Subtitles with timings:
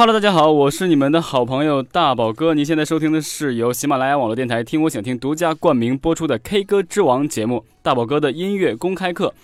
[0.00, 2.54] Hello，大家好，我是你们的好朋友大宝哥。
[2.54, 9.34] 您现在收听的是由喜马拉雅网络电台听我想听独家冠名播出的 K 歌之王节目——大宝哥的音乐公开课。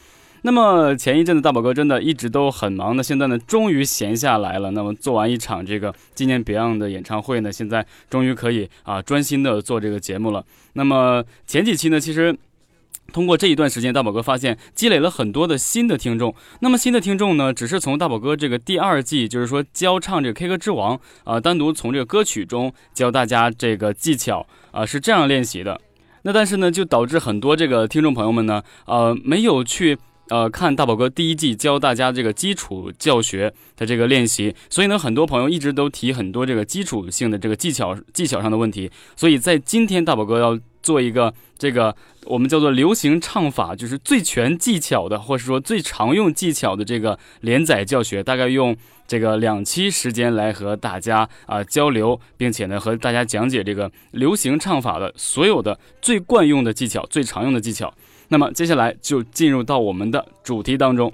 [0.41, 4.71] 那么前一阵子大宝哥真的一直都很忙的，现在呢终于闲下来了。
[4.71, 10.43] 那么做完一场这个纪念 Beyond 的演唱会呢，现在终于可以啊专心的做这个节目了。
[10.73, 12.35] 那么前几期呢，其实。
[13.13, 16.35] 通过这一段时间，大宝哥发现积累了很多的新的听众。
[16.61, 25.81] 那么新的听众呢，只是从大宝哥这个第二季，就是说教唱这个 K 歌之王啊、单独从这个歌曲中教大家这个技巧啊、是这样练习的。
[26.23, 29.97] 那但是呢，就导致很多这个听众朋友们呢，呃，没有去
[30.29, 38.91] 呃看大宝哥第一季教大家这个基础教学的这个练习，所以呢，很多朋友一直都提很多这个基础性的这个技巧技巧上的问题。
[39.15, 41.95] 所以在今天，大宝哥要做一个这个
[42.29, 57.93] 我们叫做流行唱法，就是最全技巧的，或者说最常用技巧的这个连载教学，大概用这个两期时间来和大家啊、交流，并且呢和大家讲解这个流行唱法的所有的最惯用的技巧、最常用的技巧。
[58.29, 61.13] 那么接下来就进入到我们的主题当中。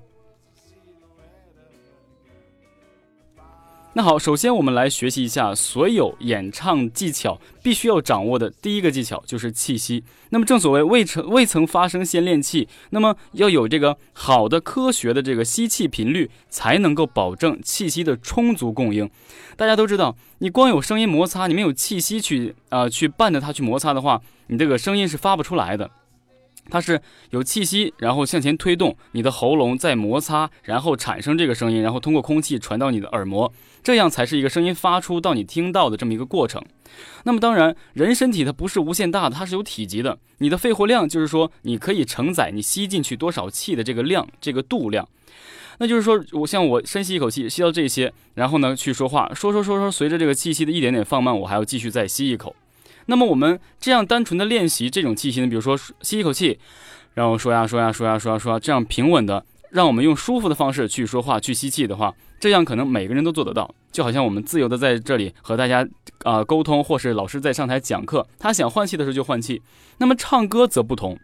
[3.95, 10.03] 那好，首先我们来学习一下所有演唱技巧必须要掌握的第一个技巧就是气息。
[10.31, 19.11] 那么正所谓未曾未曾发声先练气，那么要有这个好的科学的这个吸气频率，才能够保证气息的充足供应。
[19.57, 25.91] 大家都知道，你光有声音摩擦，你没有气息去呃去伴着它去摩擦的话，你这个声音是发不出来的。
[26.71, 27.01] 它是
[27.31, 33.53] 有气息，然后向前推动你的喉咙，再摩擦，然后产生这个声音，然后通过空气传到你的耳膜，
[33.83, 36.63] 这样才是一个声音发出到你听到的这么一个过程。
[37.25, 40.19] 那么当然，人身体它不是无限大的，它是有体积的。
[40.39, 45.09] 你的肺活量就是说，你可以承载你吸进去多少气的这个量，这个度量。
[45.79, 52.55] 那就是说我像我深吸一口气，吸到这些，然后呢去说话，说说说说，随着这个气息的一点点放慢，我还要继续再吸一口。
[53.07, 56.59] 那么我们这样单纯的练习这种气息呢，比如说吸一口气，
[57.15, 63.75] 然后说呀说呀说呀说呀说，这样平稳的，让我们用舒服的方式去说话去吸气的话，这样可能每个人都做得到。
[63.91, 65.87] 就好像我们自由的在这里和大家
[66.23, 69.61] 啊、沟通，或是老师在上台讲课，他想换气的时候就换气。
[69.99, 71.19] 那么唱歌则不同，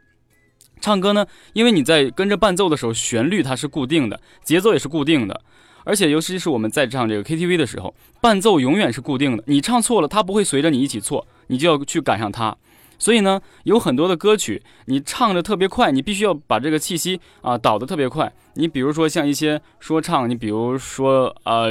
[0.81, 5.41] 唱歌呢，因为你在跟着伴奏的时候，旋律它是固定的，节奏也是固定的。
[5.85, 9.43] 而且，尤其是我们在唱这个 KTV 的时候，伴奏永远是固定的。
[9.47, 12.57] 你唱错了，它不会随着你一起错，你就要去赶上它。
[13.01, 18.33] 所以呢，有很多的歌曲，你唱的特别快，你必须要把这个气息啊导得特别快。
[18.55, 21.71] 你比如说像一些说唱，你比如说呃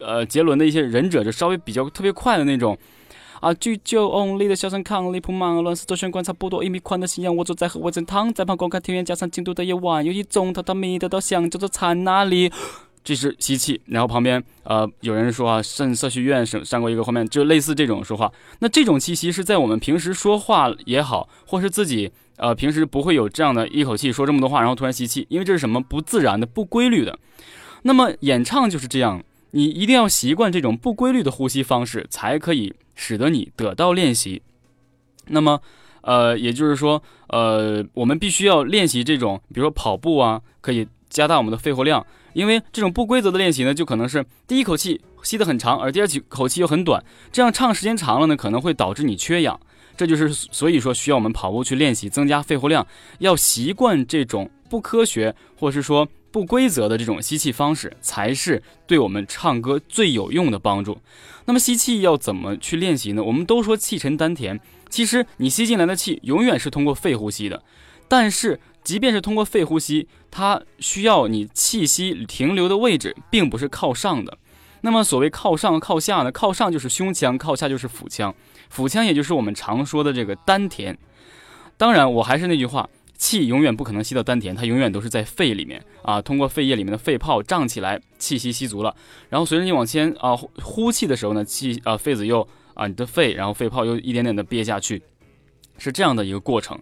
[0.00, 2.76] 呃杰伦的一些忍者，就稍微比较特别快的那种。
[3.40, 12.50] 啊，居酒屋里的小山康里铺满乱世周旋观差不多一米宽的夕阳，我坐在和我正躺在旁观看庭院，加上京都的夜晚，有一种榻榻米的稻香叫做禅那里。
[13.08, 18.30] 这是吸气，然后旁边呃有人说啊，肾色学院上上过一个画面，就类似这种说话。
[18.58, 27.18] 那这种气息是在我们平时说话也好，或是自己呃平时不会有这样的一口气说这么多话，然后突然吸气，因为这是什么不自然的、不规律的。
[27.84, 34.42] 那么演唱就是这样，你一定要习惯这种不规律的呼吸方式，才可以使得你得到练习。
[35.28, 35.58] 那么
[36.02, 42.06] 呃，也就是说呃，我们必须要练习这种，比如说跑步啊，可以加大我们的肺活量。
[42.34, 47.02] 因为这种不规则的练习呢，就可能是第一口气吸得很长，而第二口气又很短，
[47.32, 49.58] 这样唱时间长了呢，可能会导致你缺氧。
[49.96, 52.86] 这就是所以说需要我们跑步去练习，增加肺活量，
[53.18, 60.98] 要习惯这种不科学或是说不规则的这种吸气方式，才是对我们唱歌最有用的帮助。
[61.46, 63.24] 那么吸气要怎么去练习呢？
[63.24, 67.64] 我们都说气沉丹田，其实你吸进来的气永远是通过肺呼吸的，
[68.06, 68.60] 但是。
[68.84, 74.38] 即便是通过肺呼吸，它需要你气息停留的位置并不是靠上的。
[74.82, 76.30] 那么所谓靠上靠下呢？
[76.30, 78.34] 靠上就是胸腔，靠下就是腹腔。
[78.70, 80.96] 腹腔也就是我们常说的这个丹田。
[81.76, 86.22] 当然，我还是那句话，气永远不可能吸到丹田，它永远都是在肺里面啊。
[86.22, 88.94] 通过肺液里面的肺泡胀起来，气息吸足了，
[89.28, 95.02] 然后随着你往前啊呼气的时候呢，气啊肺子又啊你的肺，然后肺泡又一点点的憋下去。
[95.80, 96.76] 是这样的一个过程。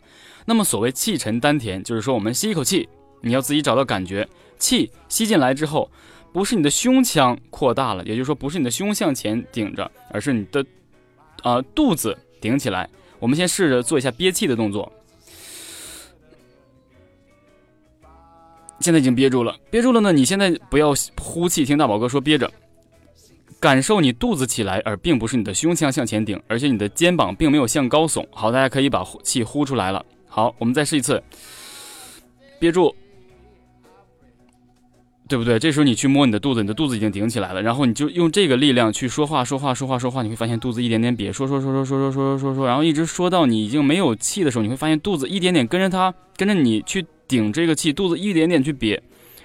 [0.47, 2.89] 那么所谓气沉丹田，就是说我们吸一口气，
[3.21, 4.29] 你要自己找到感觉，
[4.59, 5.91] 气吸进来之后，
[6.33, 10.65] 不是你的胸腔扩大了，也就是说不是你的胸向前顶着，而是你的
[11.43, 12.89] 啊肚子顶起来。
[13.19, 14.93] 我们先试着做一下憋气的动作。
[18.81, 20.13] 现在已经憋住了，憋住了呢。
[20.13, 22.49] 你现在不要呼气，听大宝哥说憋着，
[23.59, 28.25] 感受你肚子起来，而并不是你的胸腔向前顶，而且你的肩膀并没有向高耸。
[28.31, 30.05] 好，大家可以把气呼出来了。
[30.29, 31.21] 好，我们再试一次，
[32.61, 32.95] 憋住，
[35.29, 35.59] 对不对？
[35.59, 47.05] 这时候你去摸你的肚子，你的肚子已经顶起来了，然后你就用这个力量去说话，说话，说话，说话，你会发现肚子一点点瘪，说说说说说说说说说，然后一直说到你已经没有气的时候，你会发现肚子一点点跟着它，跟着你去。
[47.29, 49.01] 顶这个气，肚子一点点去瘪，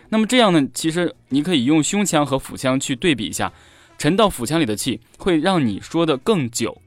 [0.09, 0.67] 那么这样呢？
[0.71, 3.51] 其实你可以用胸腔和腹腔去对比一下，
[3.97, 6.79] 沉到腹腔里的气会让你说的更久，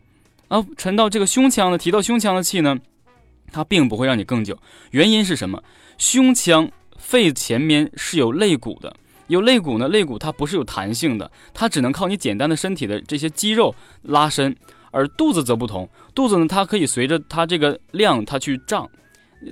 [0.46, 2.78] 啊沉到这个胸腔呢，提到胸腔的气呢，
[3.50, 4.56] 它并不会让你更久。
[4.92, 5.60] 原因是什么？
[5.98, 6.70] 胸腔
[7.04, 8.96] 肺前面是有肋骨的，
[9.26, 14.56] 有肋骨呢，肋骨它不是有弹性的，它只能靠你简单的身体的这些肌肉拉伸，
[14.90, 18.88] 而肚子则不同，肚子呢，它可以随着它这个量它去胀，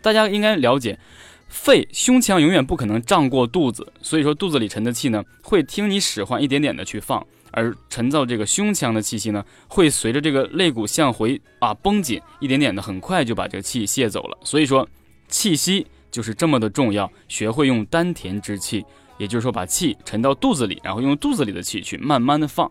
[0.02, 0.98] 大家应该了解。
[1.46, 14.38] 肺、胸腔永远不可能胀过肚子，所以说肚子里沉的气呢，会听你使唤一点点的去放，而沉到这个胸腔的气息呢，会随着这个肋骨向回啊绷紧一点点的，很快就把这个气泄走了。
[14.42, 14.88] 所以说，
[15.28, 18.84] 气息就是这么的重要，学会用丹田之气，
[19.18, 22.70] 也就是说把气沉到肚子里，然后用肚子里的气去慢慢的放，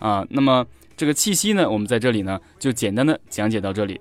[0.00, 0.66] 啊，那么
[0.96, 3.98] 这个气息呢，我们在这里呢就简单的讲解到这里。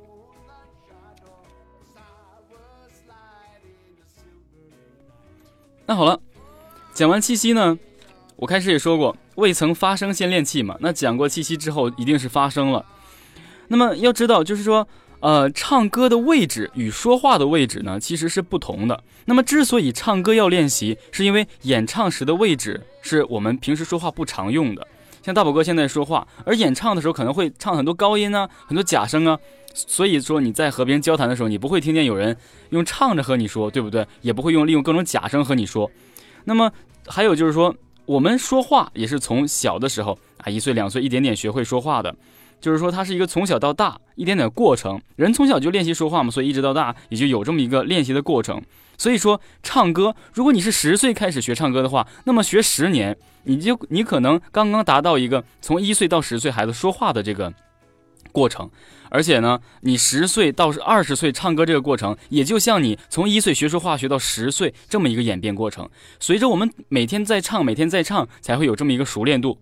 [5.86, 6.20] 那好了，
[6.96, 7.78] 讲完气息呢，
[8.36, 10.76] 我开始也说过，未曾发声先练气嘛。
[10.80, 12.84] 那讲过气息之后，一定是发声了。
[13.68, 14.88] 那么要知道，就是说，
[15.26, 19.04] 呃，唱歌的位置与说话的位置呢，其实是不同的。
[19.26, 24.88] 那么之所以唱歌要练习，是因为演唱时的位置是我们平时说话不常用的。
[25.24, 29.36] 像大宝哥现在说话，而演唱的时候可能会唱很多高音啊，很多假声啊。
[29.74, 32.38] 所以说你在和别人交谈的时候，你不会听见有人
[32.70, 34.06] 用唱着和你说，对不对？
[34.22, 35.90] 也不会用利用各种假声和你说。
[36.44, 36.72] 那么
[37.08, 37.76] 还有就是说，
[38.06, 42.16] 我们说话也是从小的时候啊，一岁两岁一点点学会说话的，
[42.66, 45.00] 就是说它是一个从小到大一点点过程。
[45.18, 48.60] 人从小就练习说话嘛，所以一直到大也就有这么一个练习的过程。
[48.98, 57.54] 所以说唱歌，如果你是十岁开始学唱歌的话，那么学十年，你就你可能刚刚达到一个从一岁到十岁孩子说话的这个
[58.32, 58.68] 过程。
[59.12, 65.88] 而且呢，你十岁到二十岁唱歌这个过程，也就像你从一岁学说话学到十岁这么一个演变过程。
[66.20, 69.60] 随着我们每天在唱，每天在唱，才会有这么一个熟练度。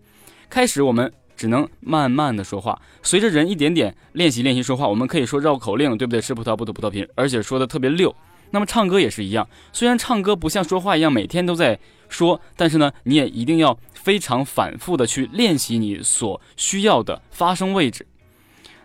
[0.48, 6.20] 开始我们只能慢慢的说话，随着人一点点练习练习说话，我们可以说绕口令，对不对？
[6.20, 8.14] 吃葡萄不吐葡萄皮，而且说的特别溜。
[8.50, 11.78] 那么唱歌也是一样，虽然唱歌不像说话一样每天都在
[12.08, 18.06] 说，但是呢，你也一定要非常反复的去练习你所需要的发声位置。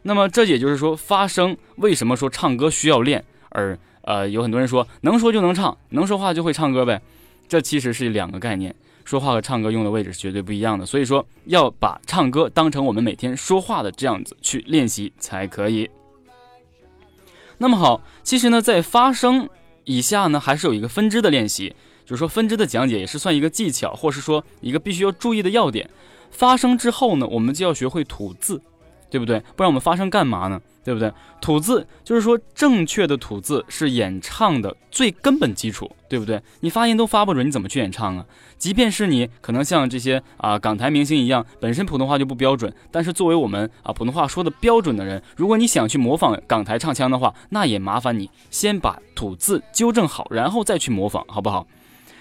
[0.01, 3.23] 那么这也就是说，发声为什么说唱歌需要练？
[3.49, 6.99] 而呃，有很多人说能说就能唱，能说话就会唱歌呗，
[7.47, 8.73] 这其实是两个概念，
[9.09, 10.85] 说话和唱歌用的位置是绝对不一样的。
[10.85, 15.89] 所以说要把唱歌当成我们每天说话的这样子去练习才可以。
[17.57, 19.49] 那么好，其实呢，在发声
[19.85, 25.89] 以下呢，还是有一个分支的练习，就是说分支的讲解也是算一个技巧，或是说一个必须要注意的要点。
[26.29, 28.61] 发声之后呢，我们就要学会吐字。
[29.11, 29.39] 对不对？
[29.55, 30.61] 不然我们发声干嘛呢？
[30.89, 31.13] 对不对？
[31.39, 36.41] 吐字就是说，正确的吐字是演唱的最根本基础，对不对？
[36.61, 38.25] 你发音都发不准，你怎么去演唱啊？
[38.57, 51.67] 即便是你可能像这些啊港台明星一样，本身普通话就不标准，但是作为我们啊普通话说的标准的人，如果你想去模仿港台唱腔的话，那也麻烦你先把吐字纠正好，然后再去模仿，好不好？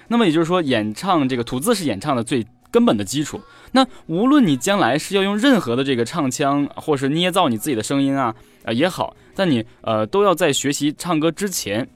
[0.08, 2.46] 那么也就是说，演唱这个吐字是演唱的最。
[2.70, 3.40] 根本的基础。
[3.72, 8.34] 那无论你将来是要用任何的这个唱腔，或是捏造你自己的声音啊，
[8.64, 11.86] 啊也好，但你呃都要在学习唱歌之前，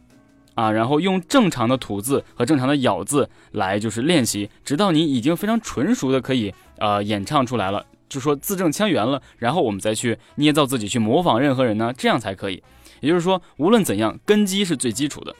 [0.54, 12.62] 啊，然后用正常的吐字和正常的咬字来就是练习，直到你已经非常纯熟的可以呃演唱出来了，就说字正腔圆了，然后我们再去捏造自己去模仿任何人呢，这样才可以。
[13.00, 15.34] 也就是说，无论怎样，根基是最基础的。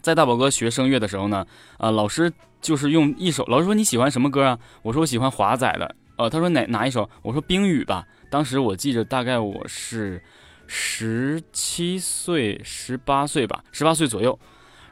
[0.00, 1.44] 在大宝哥学声乐的时候呢，
[1.78, 2.32] 啊，老师。
[2.60, 4.58] 就是用一首，老师说你喜欢什么歌啊？
[4.82, 5.96] 我说我喜欢华仔的。
[6.16, 7.08] 呃，他说哪哪一首？
[7.22, 8.06] 我说冰雨吧。
[8.28, 10.22] 当时我记着，大概我是
[10.66, 14.38] 十七岁、十八岁吧，十八岁左右。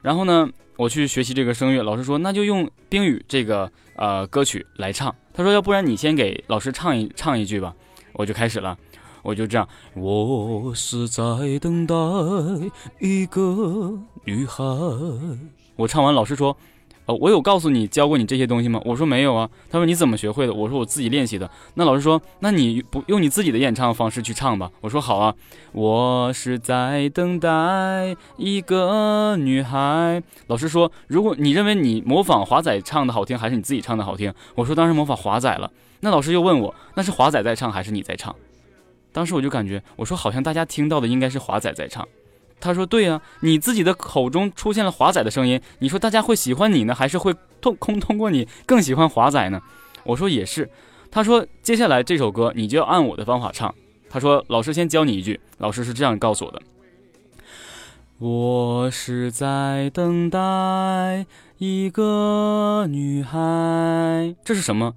[0.01, 5.15] 然后呢，我去学习这个声乐，老师说那就用冰雨这个呃歌曲来唱。
[5.35, 7.75] 他说要不然你先给老师唱一唱一句吧。
[8.15, 8.79] 我就开始了。
[9.23, 11.23] 我就这样，我是在
[11.61, 11.95] 等待
[13.01, 14.65] 一个女孩。
[15.77, 16.57] 我唱完，老师说。
[17.09, 18.79] 呃，我有告诉你教过你这些东西吗？
[18.85, 19.49] 我说没有啊。
[19.71, 20.53] 他说你怎么学会的？
[20.53, 21.51] 我说我自己练习的。
[21.73, 24.71] 那老师说，那你不用你自己的演唱方式去唱吧？
[24.83, 25.35] 我说好啊。
[25.73, 30.23] 我是在等待一个女孩。
[30.49, 34.31] 老师说，如果你认为你模仿华仔唱的好听，还是你自己唱的好听？
[34.55, 35.73] 我说当然模仿华仔了。
[36.01, 38.37] 那老师又问我，那是华仔在唱还是你在唱？
[39.13, 42.07] 当时我就感觉，我说好像大家听到的应该是华仔在唱。
[42.61, 49.61] 他说：“对呀，你自己的口中出现了华仔的声音，你说大家会喜欢你呢，还是会通空通过你更喜欢华仔呢？”
[50.05, 50.71] 我说也是。
[51.11, 53.75] 他说：“接下来这首歌你就要按我的方法唱。”
[54.11, 56.61] 他说：“老师先教你一句。”老师是这样告诉我的
[58.19, 61.27] ：“我是在等待
[61.59, 64.95] 一个女孩。”这是什么？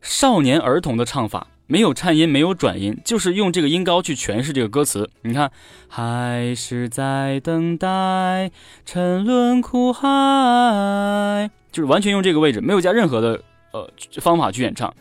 [0.00, 1.46] 少年儿童的唱法。
[1.72, 5.08] 没有颤音，没有转音，就是用这个音高去诠释这个歌词。
[5.22, 5.50] 你看，
[5.88, 8.50] 还是在等待，
[8.84, 14.92] 沉沦苦海，就是完全用这个位置，没有加任何的呃方法去演唱。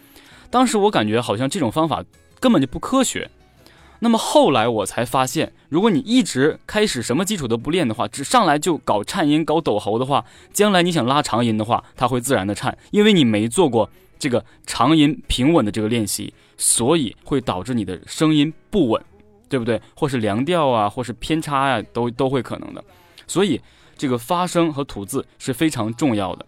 [0.49, 2.05] 当时我感觉好像这种方法
[2.39, 3.29] 根本就不科学。
[3.99, 10.23] 那么后来我才发现，如果你一直开始什么基础都不练的话，只上来就搞颤音、搞抖喉的话，
[10.53, 16.33] 将来你想拉长音的话，它会自然的颤，因为你没做过这个长音平稳的这个练习。
[16.61, 19.03] 所以会导致你的声音不稳，
[19.49, 19.81] 对不对？
[19.95, 22.83] 或是凉调啊，或是偏差呀，都都会可能的。
[23.25, 23.59] 所以
[23.97, 26.45] 这个发声和吐字是非常重要的。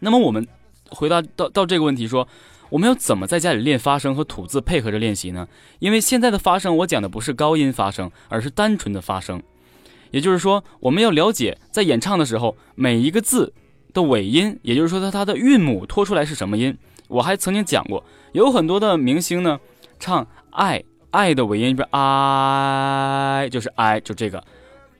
[0.00, 0.44] 那么我们
[0.88, 2.26] 回答到到这个问题，说
[2.70, 5.46] 我们要怎么在家里练发声和吐字配合着练习呢？
[5.78, 9.40] 因为现在的发声，我讲的不是高音发声，而是单纯的发声。
[10.10, 13.52] 也就是说，我们要了解在演唱的时候每一个字
[13.94, 16.76] 的尾音，也就是说它它的韵母拖出来是什么音。
[17.10, 18.02] 我还曾经讲过。
[18.32, 19.58] 有很多的明星呢，
[19.98, 24.42] 唱爱爱的尾音就是 i，就是 i，就这个。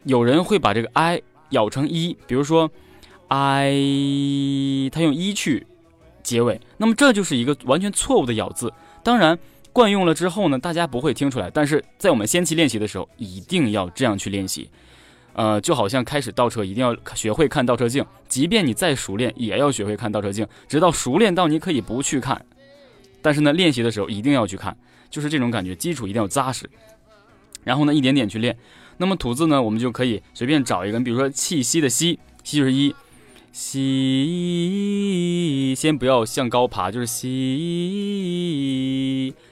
[0.05, 2.71] 有人会把这个 i 咬成一，比如说
[3.29, 5.67] i，他用一去
[6.23, 8.73] 结尾，那么这就是一个完全错误的咬字。
[9.03, 9.39] 当然，
[9.73, 11.51] 惯用了之后呢，大家不会听出来。
[11.51, 14.69] 但是在我们先期练习的时候，一定要这样去练习。
[15.33, 18.05] 呃，就好像开始倒车，一定要学会看倒车镜。
[18.29, 22.45] 即便你再熟练，也要学会看倒车镜，直到熟练到你可以不去看。
[23.23, 24.77] 但是呢，练习的时候一定要去看，
[25.09, 26.69] 就是这种感觉，基础一定要扎实。
[27.65, 28.57] 然后呢，一点点去练。
[28.97, 32.95] 那么吐字呢，我们就可以随便找一个，比如说气息的息，息就是一，
[33.53, 34.65] 吸，
[35.75, 37.33] 先不要向高爬，就是吸，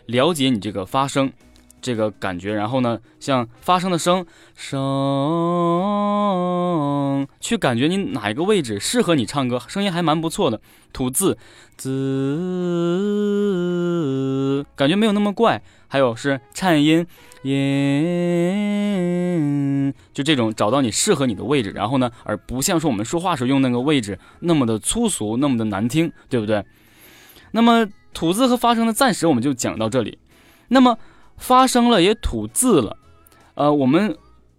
[0.06, 1.32] 了解你这个发声。
[1.80, 4.76] 这个感觉，然后呢，像发声的声声，
[7.40, 10.60] 去感觉你哪一个位置适合你唱歌，声音还蛮不错的。
[10.92, 11.36] 吐字
[11.76, 11.94] 字，
[14.74, 15.62] 感觉没有那么怪。
[15.86, 17.06] 还有是颤音
[17.42, 17.52] 音，
[20.12, 26.64] 就这种找到你适合你的位置，然后呢，而不像说我们说话时候用那个位置那么的粗俗，那么的难听，对不对？
[27.52, 30.18] 那么吐字和发声的暂时我们就讲到这里。
[30.68, 30.98] 那么。
[31.38, 32.96] 发生了也吐字了，
[33.54, 34.16] 呃，我们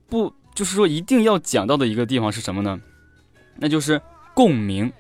[0.10, 2.80] 不就是说一定要讲到的一个地方是什么呢？
[3.58, 4.02] 那就是
[4.34, 4.92] 共鸣。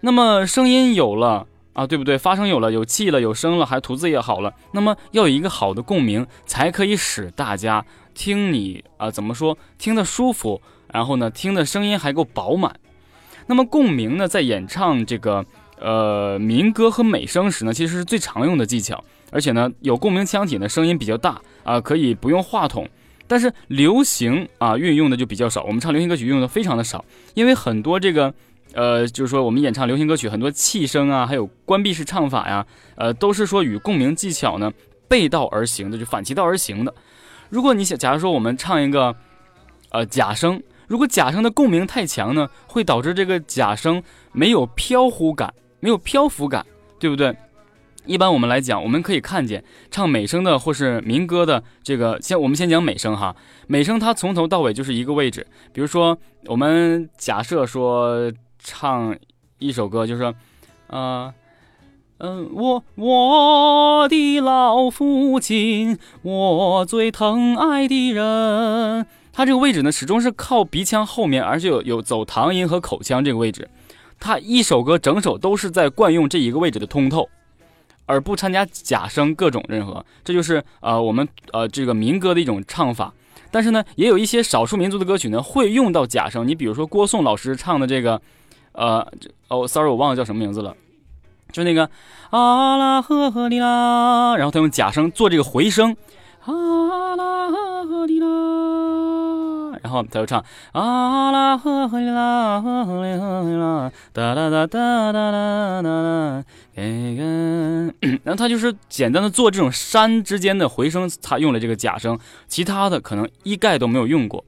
[0.00, 2.16] 那么声音有了啊，对不对？
[2.16, 4.54] 发声有了，有气了，有声了，还吐字也好了。
[4.72, 9.56] 那么要有一个好的共鸣，才可以使大家听你啊，怎么说？
[9.78, 10.60] 听得舒服，
[10.92, 12.78] 然后呢，听的声音还够饱满。
[13.46, 15.44] 那么共鸣呢，在演唱这个
[15.78, 19.04] 呃民歌和美声时呢，其实是最常用的技巧。
[19.30, 22.88] 而且呢，有共鸣腔体呢，声音比较大啊，可以不用话筒。
[23.26, 25.62] 但是流行啊，运用的就比较少。
[25.62, 28.34] 我们唱流行歌曲运用的非常的少，因为很多这个，
[28.72, 34.72] 呃，就是说我们演唱流行歌曲，很多气声啊，还有关闭式唱法呀，呃，都是说与共鸣技巧呢
[35.06, 36.92] 背道而行的，就反其道而行的。
[37.50, 39.14] 如果你想，假如说我们唱一个，
[39.90, 46.66] 呃，假声，如果假声的共鸣太强呢，会导致这个假声没有飘忽感，没有漂浮感，
[46.98, 47.32] 对不对？
[48.06, 53.36] 一般我们来讲，我们可以看见唱美声的或是民歌的这个，先我们先讲美声哈。
[53.66, 55.46] 美声它从头到尾就是一个位置。
[55.72, 59.16] 比如说，我们假设说唱
[59.58, 60.34] 一首歌，就是说，
[60.88, 61.32] 呃，
[62.18, 73.68] 嗯，我我的老父亲，我最疼爱的人，它这个位置呢，始终是靠鼻腔后面，而且有有走唐音和口腔这个位置。
[74.18, 77.28] 它一首歌整首都是在惯用这一个位置的通透。
[78.10, 83.14] 而不参加假声各种任何，这就是呃我们呃这个民歌的一种唱法。
[83.52, 86.46] 但是呢，也有一些少数民族的歌曲呢会用到假声。
[86.46, 88.20] 你比如说郭颂老师唱的这个，
[88.72, 89.06] 呃
[89.46, 90.74] 哦，sorry，我忘了叫什么名字了，
[91.52, 91.88] 就那个
[92.30, 95.96] 啊啦呵呵哩啦，然后他用假声做这个回声，
[96.40, 97.50] 啊啦
[97.84, 98.26] 呵哩啦，
[99.82, 106.44] 然后他就唱，啊啦，呵呵啦，啊啦，呵呵啦，哒啦，哒哒哒哒哒哒，
[108.24, 114.44] 然后他就是简单的做这种山之间的回声，他用了这个假声，其他的可能一概都没有用过。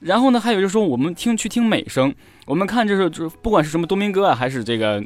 [0.00, 2.14] 然后呢，还有就是说我们听去听美声，
[2.46, 5.02] 我们看就是就是不管是什么多明哥啊，还是这个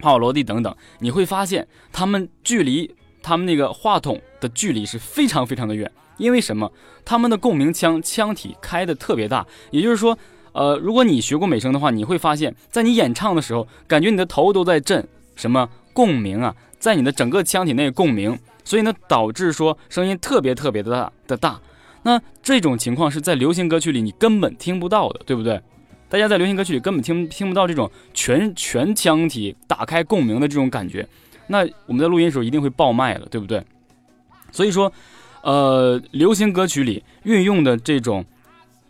[0.00, 5.90] 帕瓦罗蒂等等，你会发现他们距离他们那个话筒的距离是非常非常的远。
[6.16, 6.70] 因为什么？
[7.04, 10.16] 他们的共鸣腔腔体开的特别大，也就是说，
[10.52, 21.60] 呃，如果你学过美声的话，你会发现在你演唱的时候，感觉你的头都在震，什么共鸣啊，在你的整个腔体内共鸣，所以呢，导致说声音特别特别的大的大。
[22.04, 25.60] 那这种情况是在流行歌曲里你根本听不到的，对不对？
[26.08, 31.08] 大家在流行歌曲里根本听听不到这种全全腔体打开共鸣的这种感觉。
[31.46, 33.64] 那我们在录音的时候一定会爆麦了，对不对？
[34.50, 34.92] 所以说，
[35.42, 38.24] 呃，流行歌曲里运用的这种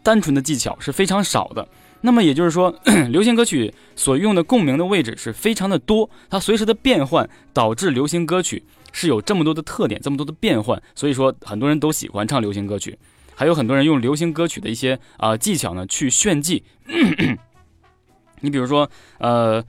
[0.02, 1.66] 单纯的技巧 是非常少的。
[2.00, 2.74] 那么也就是说，
[3.10, 8.62] 流行歌曲所用的共鸣的位置是非常的多，它随时的变换导致流行歌曲。
[8.94, 12.98] 是有这么多的特点，这么多的变换，所以说很多人都喜欢唱流行歌曲，
[13.34, 16.62] 还有很多人用流行歌曲的一些啊技巧呢去炫技。
[18.40, 19.64] 你比如说，呃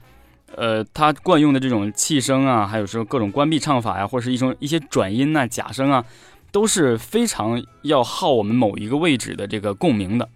[0.54, 6.04] 呃，他惯用的这种气声啊，还有说各种关闭唱法呀，或者是一种一些转音呐、假声啊，
[6.54, 10.28] 都是非常要耗我们某一个位置的这个共鸣的。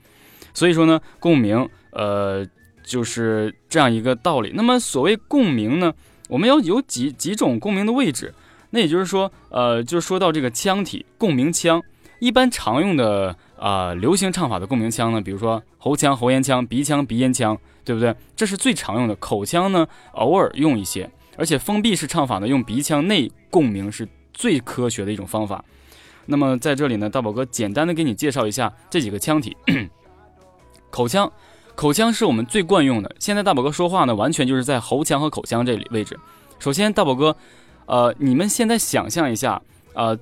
[0.52, 2.44] 所以说呢，共鸣，呃，
[2.82, 4.50] 就是这样一个道理。
[4.52, 5.94] 那么所谓共鸣呢，
[6.28, 8.34] 我们要有几几种共鸣的位置。
[8.70, 11.80] 那也就是说，呃，就说到这个腔体共鸣腔，
[12.18, 18.12] 一般常用的啊流行唱法的共鸣腔呢，比如说喉腔、喉咽腔、鼻腔、鼻咽腔，对不对？
[18.34, 19.14] 这是最常用的。
[19.14, 25.64] 口腔呢，偶尔用一些，而且封闭式唱法呢，用鼻腔内共鸣是最科学的一种方法。
[26.28, 29.56] 那么在这里呢，大宝哥简单的给你介绍一下这几个腔体。
[30.90, 31.32] 口腔，
[31.75, 33.16] 口腔是我们最惯用的。
[33.18, 36.19] 现在大宝哥说话呢，完全就是在喉腔和口腔这里位置。
[36.58, 37.34] 首先，大宝哥。
[37.86, 39.62] 呃，你们现在想象一下，
[39.95, 40.19] 呃，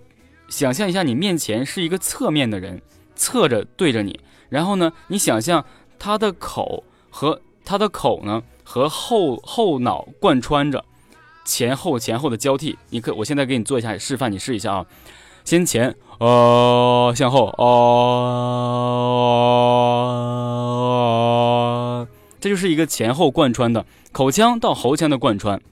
[0.49, 2.81] 想象一下，你面前是一个侧面的人，
[3.17, 5.65] 侧着对着你，然后呢，你想象
[5.99, 10.85] 他的口和他的口呢和后后脑贯穿着，
[11.45, 12.79] 前后前后的交替。
[12.91, 14.87] 你可，我现在给你做一下示范，你试一下啊，
[15.47, 17.69] 先前，呃，向后，哦，
[22.41, 25.63] 这就是一个前后贯穿的口腔到喉腔的贯穿。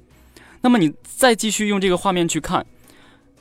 [0.61, 2.65] 那么你再继续用这个画面去看，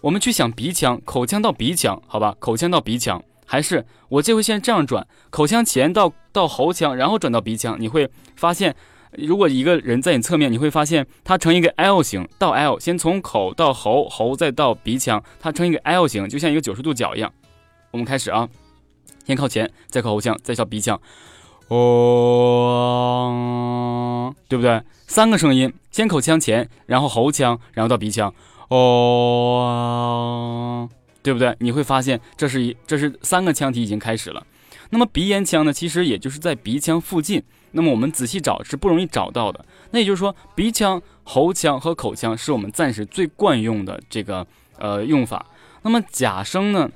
[0.01, 2.35] 我们去想鼻腔、口腔到鼻腔，好吧？
[2.39, 7.77] 口腔到鼻腔，还是我这回先这样转，口腔前到到喉腔，然后转到鼻腔。
[7.79, 8.75] 你会发现，
[9.17, 17.31] 如果一个人在你侧面，你会发现它成一个 L 型，到 L，先从口到喉，喉再到鼻腔，它成一个 L 型，就像一个九十度角一样。
[17.91, 18.49] 我们开始啊，
[19.25, 20.99] 先靠前，再靠喉腔，再靠鼻腔。
[21.67, 21.79] 哦，
[24.47, 24.81] 对不对？
[25.07, 28.33] 三个声音，先口腔前，然后喉腔，然后到鼻腔。
[28.69, 29.69] 哦，
[31.21, 31.55] 对不对？
[31.59, 34.43] 你会发现这是一，这是三个腔体已经开始了。
[34.89, 35.71] 那么鼻咽腔呢？
[35.71, 37.43] 其实也就是在鼻腔附近。
[37.73, 39.63] 那么我们仔细找是不容易找到的。
[39.91, 44.47] 那也就是说，鼻腔、喉腔和口腔是我们暂时最惯用的这个
[44.79, 45.45] 呃用法。
[45.81, 46.89] 那么假声呢？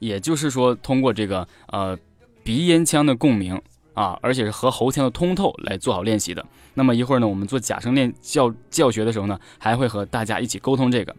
[0.00, 1.96] 也就是说，通过这个呃
[2.42, 3.60] 鼻咽腔的共鸣。
[3.94, 6.42] 啊，而且是和喉腔的通透来做好练习的。
[6.72, 11.14] 那么一会儿呢，我们做假声练教教学的时候呢，还会和大家一起沟通这个。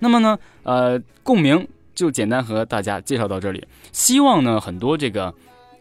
[0.00, 3.66] 那么呢，呃，共鸣就简单和大家介绍到这里。
[3.92, 5.34] 希望呢，很多这个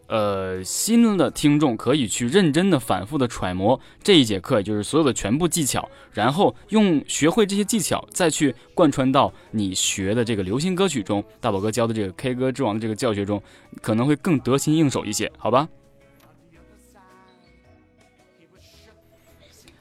[0.08, 11.24] 呃新的听众可以去认真的、反复的揣摩这一节课，就是所有的全部技巧，然后用学会这些技巧，再去贯穿到你学的这个流行歌曲中。
[11.39, 13.41] 大宝哥教的这个 K 歌之王的这个教学中，
[13.82, 15.67] 可能会更得心应手一些，好吧？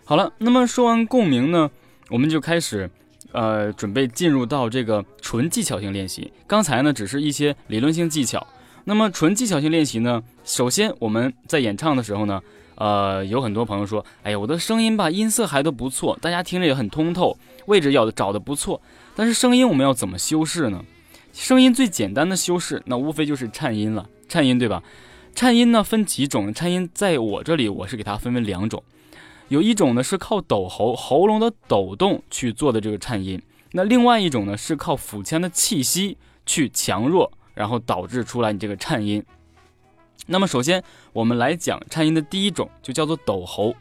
[0.04, 1.70] 好了，那么说完共鸣呢，
[2.10, 2.88] 我们就开始，
[3.32, 6.32] 呃，准备进入到这个纯技巧性练习。
[6.46, 8.46] 刚才呢，只是一些理论性技巧。
[8.88, 12.40] 那么纯技巧性练习呢，首先我们在演唱的时候呢，
[12.76, 18.80] 呃，有很多朋友说，哎呀，我的声音吧，音色还都不错，大家听着也很通透，位置要找的不错。
[19.16, 20.84] 但是声音我们要怎么修饰呢？
[21.32, 24.80] 声音最简单的修饰，那无非就是颤音了，颤音对吧？
[25.34, 26.54] 颤音呢分几种？
[26.54, 28.80] 颤音在我这里，我是给它分为两种。
[29.48, 39.24] 有一种呢是靠抖喉喉咙的抖动去做的这个颤音，那另外一种呢是靠腹腔的气息去强弱，然后导致出来你这个颤音。
[40.26, 43.74] 那么首先我们来讲颤音的第一种，就叫做抖喉。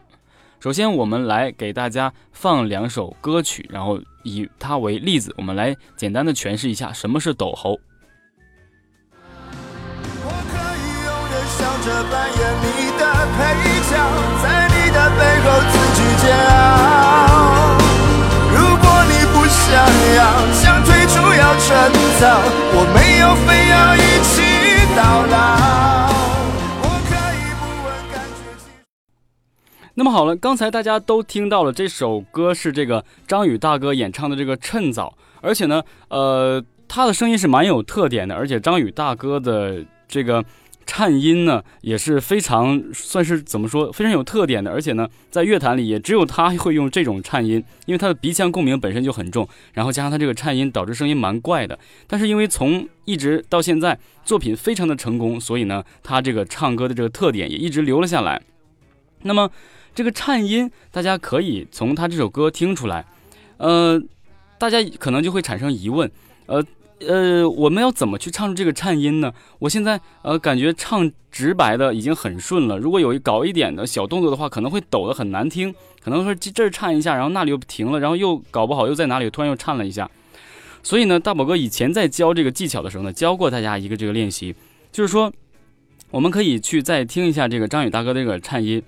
[0.59, 7.77] 首先我们来给大家放两首歌曲，然后以它为例子，我们来简单的诠释一下什么是抖喉。
[10.23, 12.65] 我可以永远想着扮演你
[12.97, 13.03] 的
[13.35, 13.37] 配
[13.91, 13.93] 角，
[14.41, 17.34] 在你的背后自己煎熬。
[19.65, 19.73] 想
[20.15, 22.37] 要，想退出要趁早，
[22.75, 24.45] 我没有非要一起
[24.95, 25.33] 到老。
[26.83, 28.45] 我可以不问感觉。
[29.95, 40.45] 那么好了，刚才大家都听到了，这首歌是这个张宇大哥演唱的这个《趁早》，而且呢，呃，他的声音是蛮有特点的，而且张宇大哥的这个
[40.85, 51.77] 颤音呢也是非常算是怎么说，非常有特点的，而且呢，在乐坛里也只有他会用这种颤音，因为他的鼻腔共鸣本身就很重，然后加上他这个颤音，导致声音蛮怪的。
[52.07, 58.41] 但是因为从一直到现在作品非常的成功，所以呢，他这个唱歌的这个特点也一直留了下来。
[59.23, 59.49] 那么。
[59.95, 63.05] 这个颤音，大家可以从他这首歌听出来，
[63.55, 63.97] 呃，
[64.57, 66.11] 大家可能就会产生疑问，
[66.47, 66.61] 呃
[66.99, 69.33] 呃，我们要怎么去唱出这个颤音呢？
[69.59, 80.09] 我现在呃感觉唱直白的已经很顺了，如果有一搞一点的小动作的话，可能会抖得很难听，可能会这儿颤一下，然后那里又停了，然后又搞不好又在哪里突然又颤了一下。
[80.83, 84.55] 所以呢，大宝哥以前在教这个技巧的时候呢，教过大家一个这个练习，
[84.91, 85.31] 就是说
[86.11, 88.81] 我们可以去再听一下这个张宇大哥这个颤音。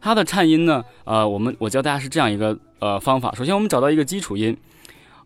[0.00, 0.84] 他的颤音呢？
[1.04, 3.34] 呃，我们我教大家是这样一个呃方法。
[3.34, 4.54] 首先，我们找到一个基础音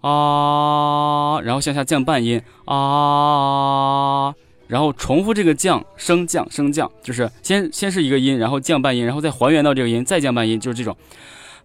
[0.00, 4.32] 啊，然后向下降半音啊，
[4.68, 10.96] 然后重复这个降升降升降，就是先先是一个音，然后降半音，然后再还原到这个音，再降半音，就是这种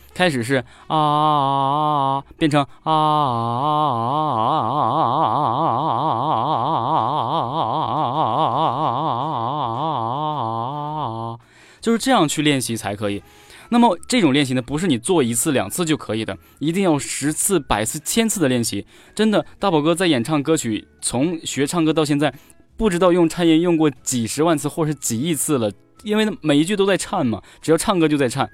[0.13, 2.91] 开始是啊，变成啊，
[11.81, 13.23] 就是这样去练习才可以。
[13.69, 18.85] 那么这种练习呢，不是你做一次两次就可以的，一定要十次、百次、千次的练习。
[19.15, 22.33] 真的，大宝哥在演唱歌曲，从学唱歌到现在，
[22.75, 25.71] 不知道用颤音用过几十万次或是几亿次了，
[26.03, 28.49] 因为每一句都在颤嘛，只要唱歌就在颤。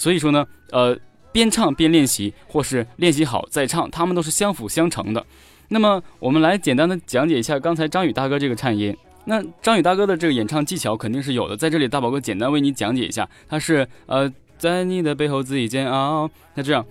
[0.00, 0.96] 所以说呢，呃，
[1.30, 5.22] 边唱边练习，或是练习好再唱，他们都是相辅相成的。
[5.68, 8.96] 那么，我们来简单的讲解一下刚才张宇大哥这个颤音。
[9.26, 16.30] 那张宇大哥的这个演唱技巧肯定是有的，在这里大宝哥简单为你讲解一下，他是呃，在你的背后自己煎熬。
[16.54, 16.82] 那这样，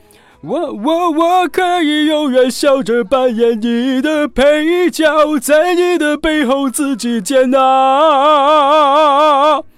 [0.42, 8.86] 我我我可以永远笑着扮演你的配角，在你的背后自己煎熬。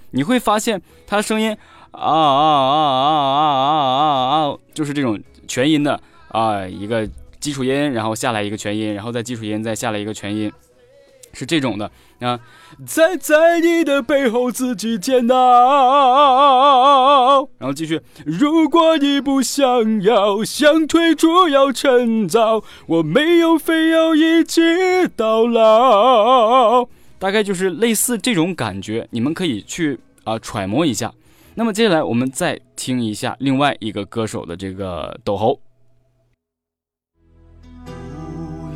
[0.10, 1.56] 你会发现他声音。
[1.92, 4.58] 啊啊啊啊啊啊啊啊！
[4.74, 6.00] 就是这种全音的
[6.30, 7.08] 啊，一个
[7.40, 10.52] 基础音，然后下来一个全音，然后再基础音再下来一个全音，
[11.34, 12.40] 是这种的啊。
[12.88, 15.38] 在在你的背后自己煎熬，
[17.58, 18.02] 然后继续。
[18.26, 24.62] 如果你不想要，想退出要趁早，我没有非要一起
[25.18, 26.88] 到老。
[27.20, 31.12] 大概就是类似这种感觉，你们可以去啊揣摩一下。
[31.54, 35.60] 那么接下来我们再听一下另外一个歌手的这个抖喉。
[37.86, 37.92] 不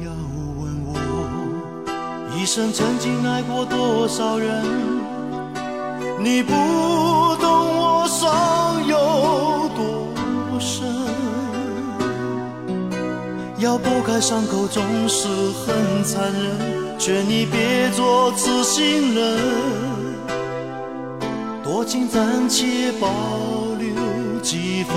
[0.03, 0.11] 要
[0.59, 0.93] 问我
[2.37, 4.63] 一生曾经爱过多少人，
[6.19, 6.51] 你不
[7.41, 10.85] 懂我伤有多深。
[13.57, 19.94] 要剥开伤口总是很残忍，劝你别做痴心人。
[21.65, 23.09] 多情暂且保
[23.79, 24.95] 留几分。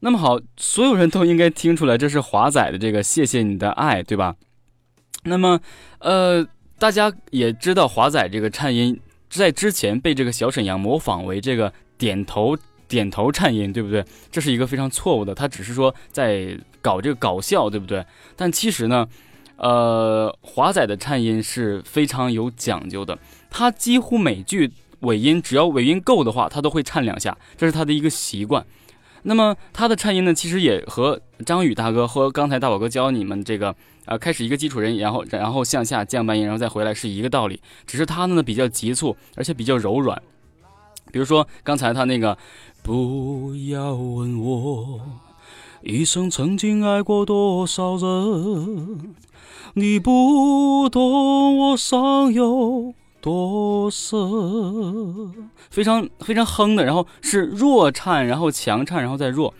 [0.00, 4.34] 那么好，所有人都应该听出来，这是华仔的这个《谢谢你的爱》，对吧？
[5.22, 5.60] 那么，
[6.00, 6.44] 呃，
[6.76, 14.04] 大家也知道华仔这个颤音在之前被这个小沈阳模仿为这个点头点头颤音，对不对？
[14.32, 18.04] 这是一个非常错误的，他只是说在搞这个搞笑，对不对？
[18.34, 19.06] 但其实呢。
[19.60, 23.18] 呃，华仔的颤音是非常有讲究的，
[23.50, 28.64] 他几乎每句尾音只要尾音够的话，他都会颤两下，这是他的一个习惯。
[29.24, 40.20] 那么他的颤音呢，其实也和张宇大哥和刚才大宝哥教你们这个，呃，开始一个基础音，然后然后向下降半音，然后再回来是一个道理，只是他呢比较急促，而且比较柔软。
[41.12, 42.38] 比如说刚才他那个，
[42.82, 45.00] 不要问我
[45.82, 49.14] 一生曾经爱过多少人，
[49.74, 54.18] 你不懂我伤有多深，
[55.70, 59.54] 非常非常哼的，然后是弱颤，然后强颤，然后再弱。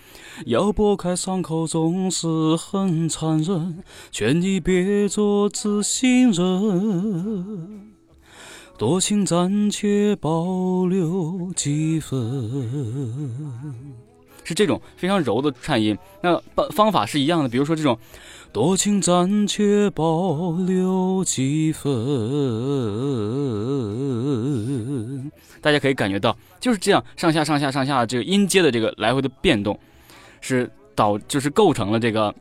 [0.47, 7.93] 要拨开伤口总是很残忍，劝你别做知心人。
[8.79, 12.19] 多情暂且保留几分，
[14.43, 15.99] 是这种非常柔的颤音。
[16.23, 17.99] 那方方法是一样的，比如说这种，
[18.53, 21.89] 多情暂且保留几分，
[25.61, 29.79] 大家可以感觉到就是这样上下上下上下这个音阶的这个来回的变动，
[30.41, 32.35] 是导就是构成了这个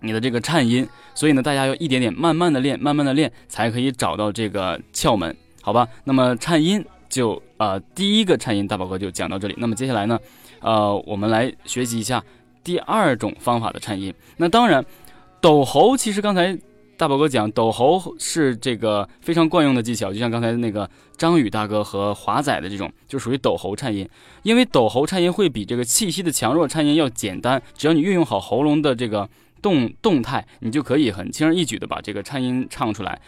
[0.00, 0.86] 你的这个颤音。
[1.14, 5.34] 所以呢，大家要一点点慢慢的练，慢慢的练，才可以找到这个窍门。
[5.62, 9.54] 好吧，那么颤音就呃第一个颤音大宝哥就讲到这里。
[9.56, 10.20] 那么接下来呢，
[10.60, 12.22] 呃，我们来学习一下
[12.62, 14.12] 第二种方法的颤音。
[14.36, 14.84] 那当然，
[15.40, 16.56] 抖喉其实刚才
[16.98, 24.06] 大宝哥讲抖喉是这个非常惯用的技巧，就像刚才那个张宇大哥和华仔的这种，就属于抖喉颤音。
[24.42, 29.26] 因为抖喉颤音会比这个气息的强弱颤音要简单，只要你运用好喉咙的这个
[29.62, 33.18] 动动态，你就可以很轻而易举的把这个颤音唱出来。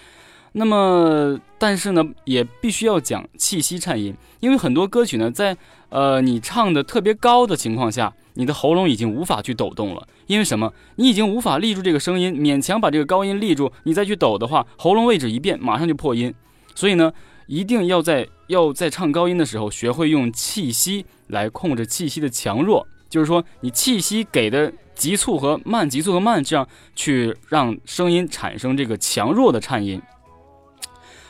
[0.53, 5.57] 那么，但是呢，也必须要讲气息颤音，因为很多歌曲呢，在
[5.89, 10.07] 呃你唱的特别高的情况下，你的喉咙已经无法去抖动了。
[10.27, 10.73] 因为什么？
[10.97, 16.33] 你已经无法立住这个声音，勉强把这个高音立住，你再去抖的话，喉咙位置一变，马上就破音。
[16.75, 17.13] 所以呢，
[17.47, 30.01] 一定要在要在唱高音的时候，学会用气息来控制气息的强弱，就是说，你气息给的急促和慢，急促和慢，这样去让声音产生这个强弱的颤音。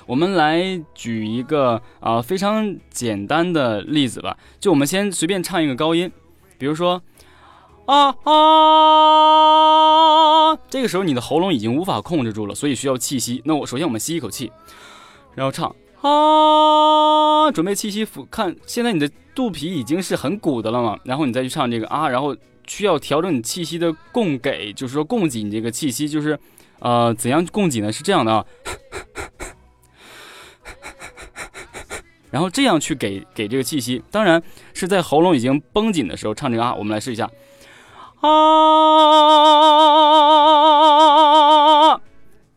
[0.05, 0.61] 我们来
[0.95, 6.11] 举一个啊非常简单的例子吧，就我们先随便唱一个高音，
[6.62, 7.03] 比如说
[7.87, 8.31] 啊啊，
[10.70, 13.42] 这个时候你的喉咙已经无法控制住了，所以需要气息。
[13.44, 14.53] 那我首先我们吸一口气，
[15.35, 22.37] 然后唱啊，准备气息腹，看现在你的肚皮已经是很鼓的了嘛，然后你再去唱这个啊，然后
[22.68, 26.38] 需要调整你气息的供给，就是说供给你这个气息，就是
[26.79, 27.90] 呃怎样供给呢？
[27.90, 28.46] 是这样的啊。
[32.33, 34.42] 然后这样去给给这个气息，当然
[34.73, 36.75] 是在喉咙已经绷紧的时候唱这个啊。
[36.75, 37.31] 我们来试一下
[38.21, 38.31] 啊！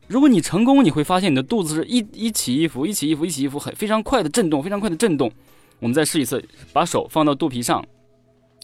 [0.07, 5.29] 如果你成功，你会发现你的肚子是一一起一伏，一起一伏，一起一伏，很非常快的震动，非常快的震动。
[5.79, 7.83] 我们再试一次，把手放到肚皮上，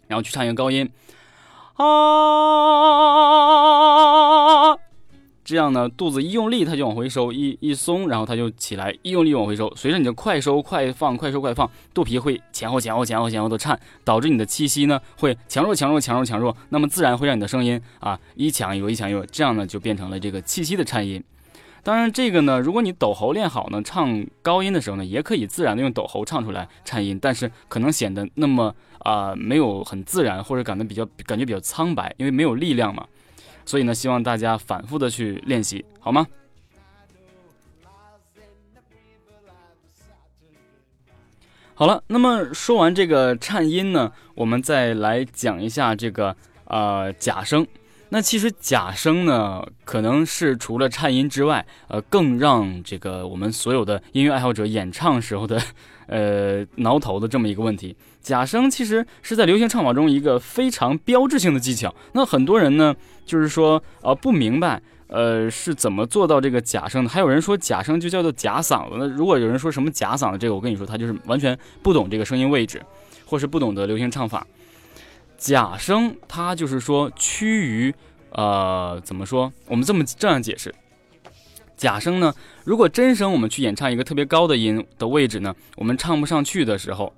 [0.07, 0.89] 然后去唱一个高音
[1.75, 1.85] 啊。
[5.43, 9.71] 这样呢，肚子一用力，它就往回收；一一松，然后它就起来；一用力往回收。
[9.75, 21.23] 随着你的快收快放，快收快放，肚皮会前后前后前后前后的颤，导致你的气息呢会强弱强弱强弱强弱，那么自然会让你的声音啊一强一弱一强一弱，这样呢就变成了这个气息的颤音。
[21.83, 33.03] 当然，这个呢，如果你抖喉练好呢，唱高音的时候呢，也可以自然的用抖喉唱出来颤音，但是可能显得那么啊没有很自然，或者感觉比较感觉比较苍白，因为没有力量嘛。
[33.65, 36.27] 所以呢，希望大家反复的去练习，好吗？
[41.73, 47.65] 好了，那么说完这个颤音呢，我们再来讲一下这个呃假声。
[48.09, 55.59] 那其实假声呢，可能是除了颤音之外，呃，更让这个我们所有的音乐爱好者演唱时候的
[56.07, 57.95] 呃挠头的这么一个问题。
[58.21, 61.93] 假声其实是在流行唱法中一个非常标志性的技巧。
[62.13, 67.09] 那很多人呢，就是说，呃，不明白，呃，是怎么做到这个假声的。
[67.09, 68.95] 还有人说假声就叫做假嗓子。
[68.99, 72.79] 那如果有人说什么假嗓子，这个我跟你说，他就是完全不懂这个声音位置，
[73.25, 74.45] 或是不懂得流行唱法。
[75.35, 77.93] 假声它就是说趋于，
[78.33, 79.51] 呃，怎么说？
[79.65, 80.71] 我们这么这样解释，
[81.75, 82.31] 假声呢，
[82.63, 87.11] 如果真声我们去演唱一个特别高的音的位置呢，我们唱不上去的时候。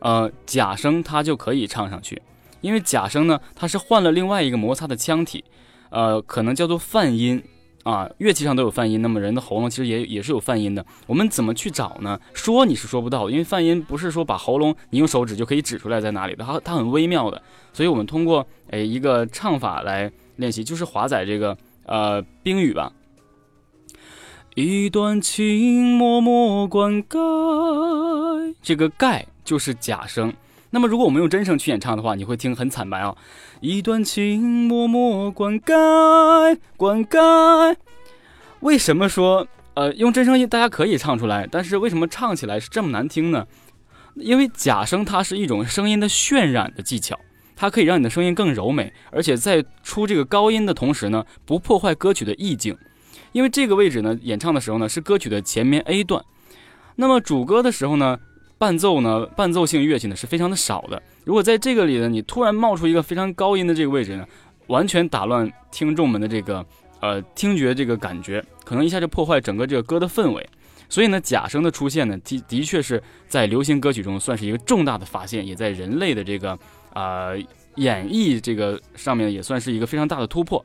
[0.00, 2.20] 呃，假声它就可以唱上去，
[2.60, 5.44] 因为假声呢，它是换了另外一个摩擦的腔体，
[5.90, 7.42] 呃，可能叫做泛音
[7.82, 8.08] 啊。
[8.18, 10.84] 乐器上都有泛音，那么人的喉咙其实也也是有泛音的。
[11.06, 12.18] 我们怎么去找呢？
[12.32, 17.42] 说你是说不到，因为泛音不是说把喉咙你用手指就可以指出来在哪里的，它它很微妙的。
[17.72, 21.56] 所以我们通过诶一个唱法来练习，就是华仔这个
[21.86, 22.92] 呃冰雨吧。
[24.60, 29.24] 一段情默默灌溉，这个盖。
[29.44, 30.34] 就是假声。
[30.70, 33.14] 那么，如果我们用真声去演唱的话，你会听很惨白啊！
[33.60, 37.76] 一段情默默灌溉，灌溉。
[38.58, 43.46] 为什么说呃用真声音大家可以唱出来，但是为什么唱起来是这么难听呢？
[44.16, 47.16] 因为假声它是一种声音的渲染的技巧，
[47.54, 52.76] 它可以让你的声音更柔美，而且在出这个高音的同时呢，不破坏歌曲的意境。
[53.32, 56.24] 因为这个位置呢，演唱的时候呢是歌曲的前面 A 段，
[56.96, 58.18] 那么主歌的时候呢，
[58.56, 61.02] 伴奏呢，伴奏性乐器呢是非常的少的。
[61.24, 64.26] 如果在这个里呢，你突然冒出一个非常高音的这个位置呢，
[64.66, 66.64] 完全打乱听众们的这个
[67.00, 70.48] 呃听觉这个感觉，可能一下就破坏整个这个歌的氛围。
[70.88, 76.58] 所以呢，假声的出现呢，的的确是在流行歌曲中算是一个重大的发现，也在人类的这个
[76.94, 77.32] 啊
[77.74, 80.64] 演绎这个上面也算是一个非常大的突破。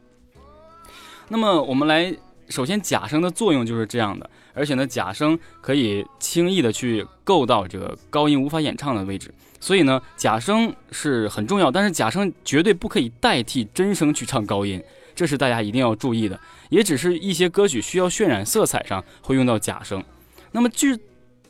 [1.28, 2.16] 那么我们来。
[2.54, 11.72] 首先，假声的作用就是这样的，而且呢，假声可以轻易的去够到这个高音无法演唱的位置，所以呢，假声是很重要。
[11.72, 14.80] 但是，假声绝对不可以代替真声去唱高音，
[15.16, 16.40] 这是大家一定要注意的。
[16.70, 20.04] 也只是一些歌曲需要渲染色彩上会用到假声。
[20.52, 20.96] 那么，具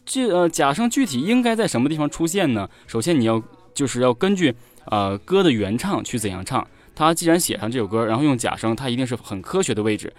[0.05, 2.69] 具呃，假声具体应该在什么地方出现呢？
[2.87, 6.65] 首先，你要就是要根据呃歌的原唱去怎样唱。
[6.95, 10.13] 他既然写上这首歌，然后用假声，它一定是很科学的位置。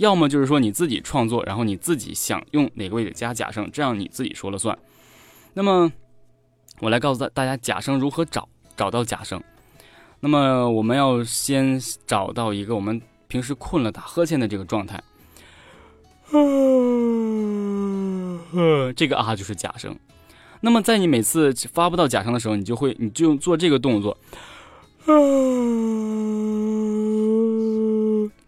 [0.00, 4.76] 要么就是说你自己创作，然后你自己想用哪个位置加假声，这样你自己说了算。
[5.52, 5.92] 那么
[6.78, 9.42] 我来告诉大大家假声如何找，找到假声。
[10.20, 15.02] 那么我们要先找到一个我们平时困了打呵欠的这个状态，
[18.96, 19.94] 这个啊就是假声。
[20.62, 24.16] 那么在你每次发不到假声的时候，你就会你就做这个动作。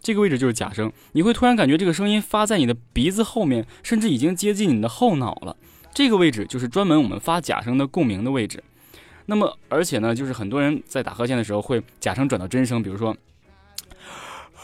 [0.02, 5.56] 这个位置就是假声，你会突然感觉这个声音发在你的鼻子后面，甚至已经接近你的后脑了。
[5.94, 8.64] 这个位置就是专门我们发假声的共鸣的位置。
[9.26, 13.16] 那么，而且呢，就是很多人在打和弦的时候会假声转到真声，比如说。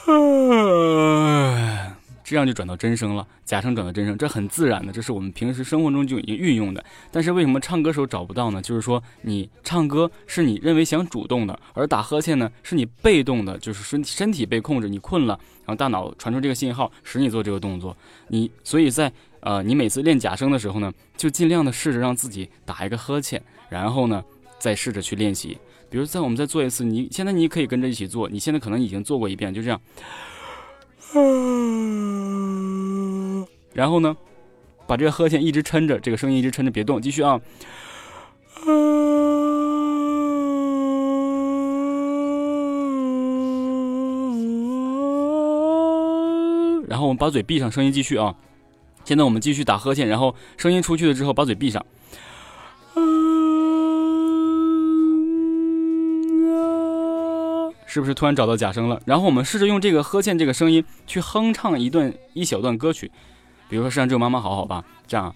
[2.30, 6.84] 这样就转到真声了，假声转到真声，这很自然的，这是我们平时生活中就已经运用的。
[7.10, 8.60] 但是为什么唱歌时候找不到呢？
[8.60, 17.96] 就是说你唱歌是你认为想主动的，而打呵欠呢是你被动的，就是身身体被控制，你困了，然后大脑传出这个信号使你做这个动作。
[18.28, 19.10] 你所以在
[19.40, 24.22] 呃你每次练假声的时候呢，就尽量的试着让自己打一个呵欠，然后呢
[24.58, 25.56] 再试着去练习。
[25.90, 29.80] 比如在我们再做一次，你现在你可以跟着一起做，你现在可能已经做过一遍，就这样。
[33.72, 34.16] 然后呢，
[34.86, 37.40] 把这个呵欠一直撑着，这个声音一直撑着，别动，继续啊。
[46.88, 48.34] 然后我们把嘴闭上，声音继续啊。
[49.04, 51.84] 现在我们继续打呵欠，然后声音出去了之后，把嘴闭上。
[57.90, 59.01] 是不是突然找到假声了？
[59.07, 63.11] 然后我们试着用这个呵欠这个声音去哼唱一段一小段歌曲，
[63.66, 65.27] 比如说《上只有妈妈好好吧》这样。
[65.27, 65.35] 啊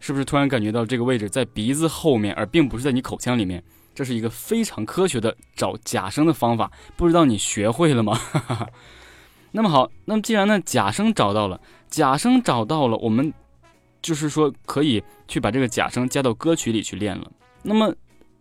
[0.00, 3.62] 是不是突然感觉到这个位置在鼻子后面，而并不是在你口腔里面？
[3.94, 8.18] 这是一个非常科学的找假声的方法，不知道你学会了吗？
[9.52, 13.34] 那么好，那么既然呢假声找到了，假声找到了，我们。
[14.00, 17.30] 就是说，可以去把这个假声加到歌曲里去练了。
[17.62, 17.94] 那么，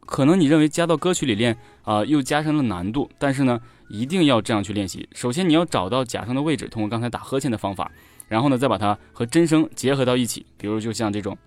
[0.05, 3.09] 可能你认为加到歌曲里练啊，又加深了难度。
[3.17, 5.07] 但是呢，一定要这样去练习。
[5.13, 7.91] 首先，你要找到假声的位置，通过刚才打呵欠的方法，
[8.27, 10.45] 然后呢，再把它和真声结合到一起。
[10.57, 11.37] 比如，就像这种，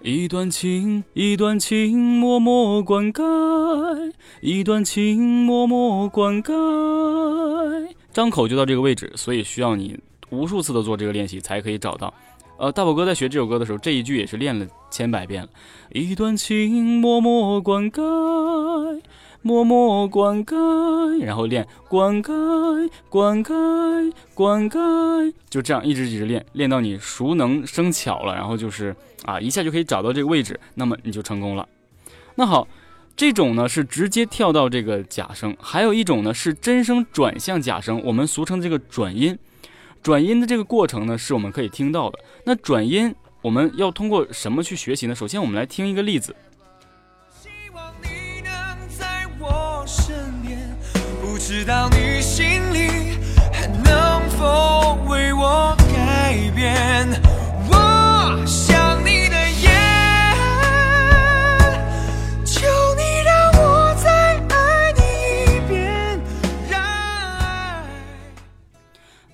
[0.00, 3.22] 一段情，一段情，默默灌溉；
[4.40, 7.94] 一段情，默默灌溉。
[8.12, 9.98] 张口就到这个位置，所以需要你
[10.30, 12.14] 无数次的做这个练习，才可以找到。
[12.60, 15.48] 呃，大宝哥在学这首歌的时候，这一句也是练了千百遍了。
[15.92, 19.00] 一段情，默默灌溉，
[19.40, 28.94] 默默灌溉，然后练灌溉，灌溉，灌溉，就这样一直一直练，练到你熟能生巧了，然后就是
[29.24, 31.66] 啊，一下就可以找到这个位置，那么你就成功了。
[32.34, 32.68] 那好，
[33.16, 39.38] 这种呢是直接跳到这个假声，还有一种呢是真声转向假声，我们俗称这个转音。
[40.02, 42.18] 转音的这个过程呢，是我们可以听到的。
[42.44, 45.14] 那转音我们要通过什么去学习呢？
[45.14, 46.34] 首先，我们来听一个例子。
[47.42, 48.52] 希望你能
[48.88, 50.58] 在我身边，
[51.20, 53.18] 不知道你心里
[53.52, 54.59] 还能否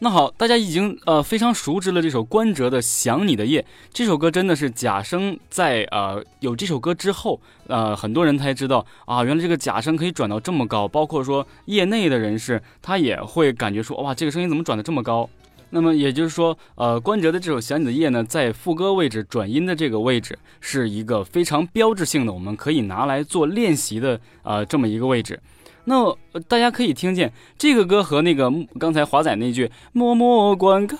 [0.06, 3.60] 那好，大家已经呃非常熟知了这首关喆的《想你的夜》
[3.92, 15.28] 这首歌，真的是假声在呃有这首歌之后，呃很多人才知道啊，原来这个假声可以转到这么高，包括说业内的人士他也会感觉说哇，这个声音怎么转的这么高？
[15.70, 25.40] 那么也就是说，呃，关喆的这首《想你的夜》呢，在副歌位置转音的这个位置，是一个非常标志性的，我们可以拿来做练习的啊这么一个位置。
[25.86, 26.16] 那
[26.48, 30.98] 大家可以听见这个歌和那个刚才华仔那句“默默灌溉，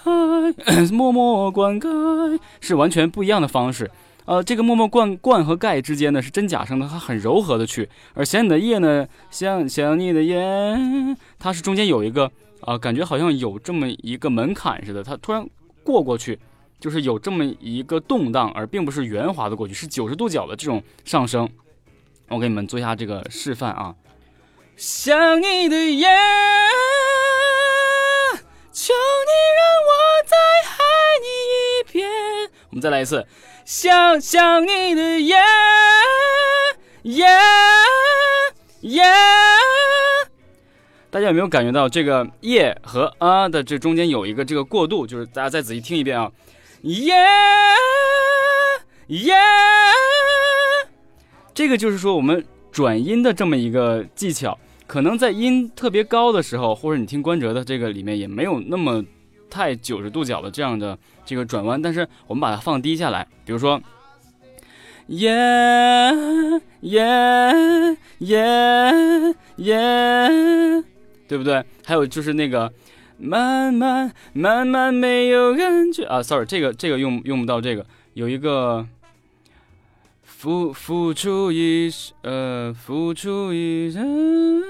[0.94, 3.90] 默默灌溉”是完全不一样的方式。
[4.26, 7.88] 呃，这个默默灌灌和盖之间呢是真假声的，它很柔和的去。
[8.14, 10.36] 而想你的夜呢，想想你的夜，
[11.38, 12.30] 它是中间有一个
[12.60, 15.44] 啊，感觉好像有这么一个门槛似的，它突然
[15.84, 16.38] 过过去，
[16.80, 21.48] 就是有这么一个动荡，而并不是圆滑的过去，是九十度角的这种上升。
[22.28, 23.94] 我给你们做一下这个示范啊，
[24.76, 26.06] 想你的夜，
[28.70, 29.90] 求你让我
[30.26, 30.36] 再
[30.68, 30.76] 爱
[31.22, 31.26] 你
[31.80, 32.06] 一遍。
[32.68, 33.26] 我们再来一次。
[33.64, 35.34] 想想你的夜，
[37.04, 37.26] 夜
[38.82, 39.02] 夜，
[41.08, 45.06] 大家有没有感觉到这个夜和啊的这中间有一个这个过渡？
[45.06, 46.30] 就是大家再仔细听一遍啊，
[46.82, 47.14] 夜
[49.06, 49.34] 夜，
[51.54, 54.56] 这个就是说我们转音的这么一个技巧，
[54.86, 59.04] 可能在音特别高的时候，或者你听关喆的这个里面也没有那么。
[59.48, 63.80] 太九十度角的这样的这个转弯，但是我们把它放低下来，比如说，
[65.06, 65.32] 耶
[66.80, 70.28] 耶耶耶，
[71.28, 71.64] 对不对？
[71.84, 72.70] 还有就是那个
[73.18, 78.84] 慢慢慢慢没有感觉啊，sorry，这个这个用用不到这个，有一个
[80.38, 84.62] 付付出一呃付出一生。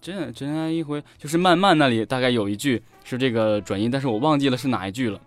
[0.00, 5.20] 真真爱一回，就是慢慢那里大概有一句是这个转音，但是我忘记了是哪一句了。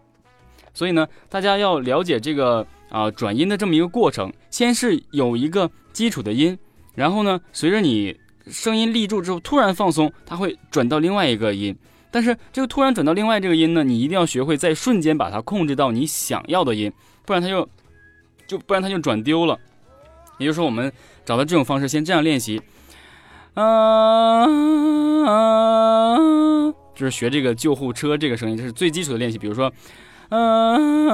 [0.74, 6.58] 所以呢，大家要了解这个啊转音的这么一个过程，先是有一个基础的音，
[6.94, 11.74] 然后呢，随着你声音立住之后突然放松，它会转到另外一个音。
[12.12, 16.92] 但是这个突然转到另外这个音呢，你一定要学会在瞬间把它控制到你想要的音，
[17.26, 17.68] 不然它就
[18.48, 19.60] 就不然它就转丢了。
[20.38, 20.92] 也就是说，我们
[21.26, 22.62] 找到这种方式，先这样练习。
[23.56, 24.46] 啊，
[26.96, 29.38] 就是学这个救护车这个声音，这是最基础的练习。
[29.38, 29.74] 比如说，
[30.30, 31.08] 嗯，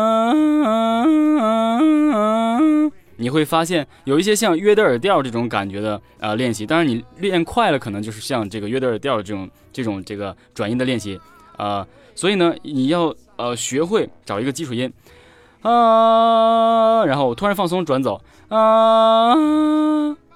[3.16, 6.66] 你会发现有一些像约德尔调这种感觉的啊练习。
[6.66, 11.18] 当然，你练快了，可能就是像这个约德尔调这种这种这个转音的练习
[11.56, 11.88] 啊。
[12.14, 14.92] 所以呢，你要呃学会找一个基础音
[15.64, 19.36] 啊，然后我突然放松转走啊，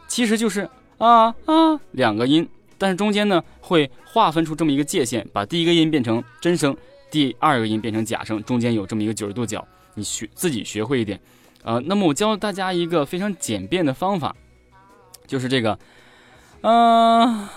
[0.07, 0.67] 其实就是。
[0.97, 6.75] 啊啊，两个音，但是中间呢会划分出这么一个界限，把第一个音变成真声，
[7.11, 9.63] 第二个音变成假声，中间有这么一个九十度角，
[9.93, 11.19] 你学自己学会一点，
[11.63, 14.36] 呃，那么我教大家一个非常简便的方法，
[15.28, 15.78] 就是这个，
[16.61, 17.47] 啊，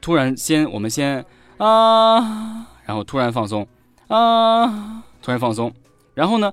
[0.00, 1.24] 突然先我们先
[1.58, 3.64] 啊，然后突然放松，
[4.08, 5.72] 啊，突然放松，
[6.14, 6.52] 然后呢，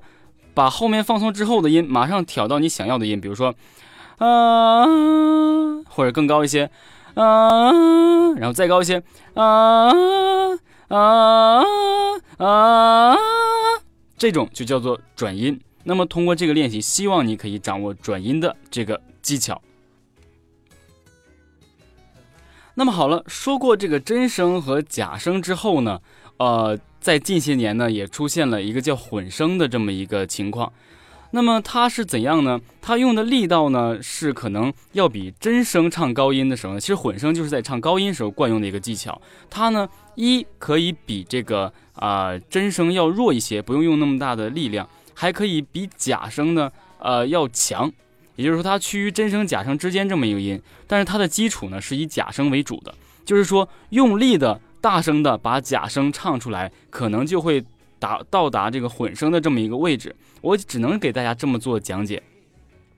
[0.54, 3.54] 把后面放松之后的音马上挑到你想要的音，比如说。
[4.18, 4.86] 啊，
[5.88, 6.70] 或者更高一些，
[7.14, 7.72] 啊，
[8.36, 9.02] 然后再高一些，
[9.34, 9.90] 啊
[10.86, 11.64] 啊
[12.38, 13.16] 啊，
[14.16, 15.60] 这种就叫做转音。
[15.82, 19.60] 那么通过这个练习，希望你可以掌握转音的这个技巧。
[22.74, 26.00] 那么好了，说过这个真声和假声之后呢，
[26.36, 30.72] 呃，在近些年呢，也出现了一个叫混声的这么一个情况。
[31.32, 32.58] 那么它是怎样呢？
[32.80, 39.20] 它用的力道呢，是可能要比真声唱高音的时候呢，其实混声就是在唱高音时候惯用的一个技巧。
[39.50, 47.92] 它呢，一可以比这个啊真声要弱一些，不用用那么大的力量，还可以比假声呢呃要强。
[48.36, 52.94] 也就是说，它趋于真声假声之间这么一个音，但是它的基础呢是以假声为主的，
[53.26, 57.64] 就是说用力的大声的把假声唱出来，可能就会。
[57.96, 62.22] 达到达这个混声的这么一个位置，我只能给大家这么做讲解，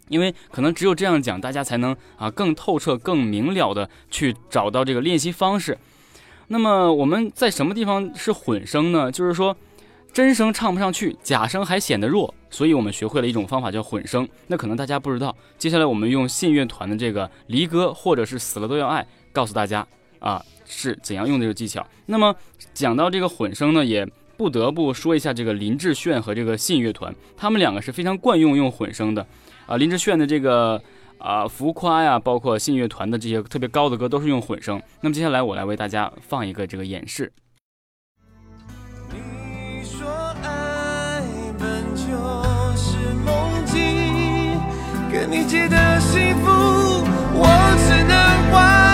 [0.09, 5.78] 因为可能只有这样讲，大家才能啊更透彻、更明了的去找到这个练习方式。
[6.49, 9.12] 那么我们在什么地方是混声呢？
[9.12, 9.57] 就是说
[10.12, 14.28] 真声唱不上去，假声还显得弱，所以我们学会了一种方法叫混声。
[14.49, 19.87] 那可能大家不知道，接下来我们用信乐团的这个离歌或者是死了都要爱，告诉大家
[20.18, 21.86] 啊是怎样用这个技巧。
[22.04, 22.34] 那么
[22.74, 24.06] 讲到这个混声呢，也。
[24.38, 29.26] 不得不说一下这个林志炫和这个信乐团，他们两个是非常惯用用混声的，
[29.64, 30.78] 啊，林志炫的这个
[31.16, 34.78] 啊浮夸呀，包括信乐团的这些特别高的歌都是用混声。
[35.00, 37.32] 那么接下来我来为大家放一个这个演示。
[39.08, 40.06] 你说
[40.42, 41.22] 爱
[41.58, 42.04] 本就
[42.76, 44.60] 是梦境，
[45.10, 46.50] 跟你借的幸福，
[47.32, 47.46] 我
[47.88, 48.86] 只能还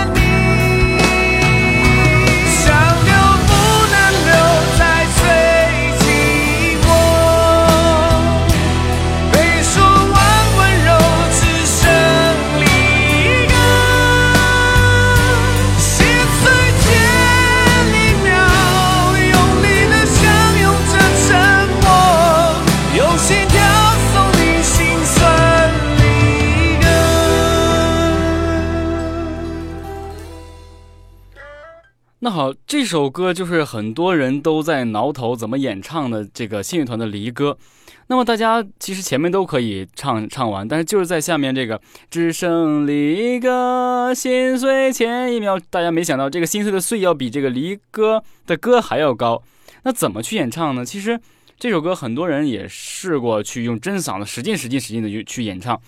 [32.32, 37.58] 好，这首歌就是很多人都在挠头怎么演唱的这个信乐团的离歌。
[38.06, 41.78] 那么大家其实前面都可以唱唱完，但是就是在下面这个
[42.10, 49.42] 只剩离歌心碎前一秒，大家没想到这个心碎的碎要比这个离歌的歌还要高。
[49.82, 50.86] 那怎么去演唱呢？
[50.86, 51.20] 其实
[51.58, 55.78] 这首歌很多人也试过去用真嗓子使劲使劲使劲的去去演唱，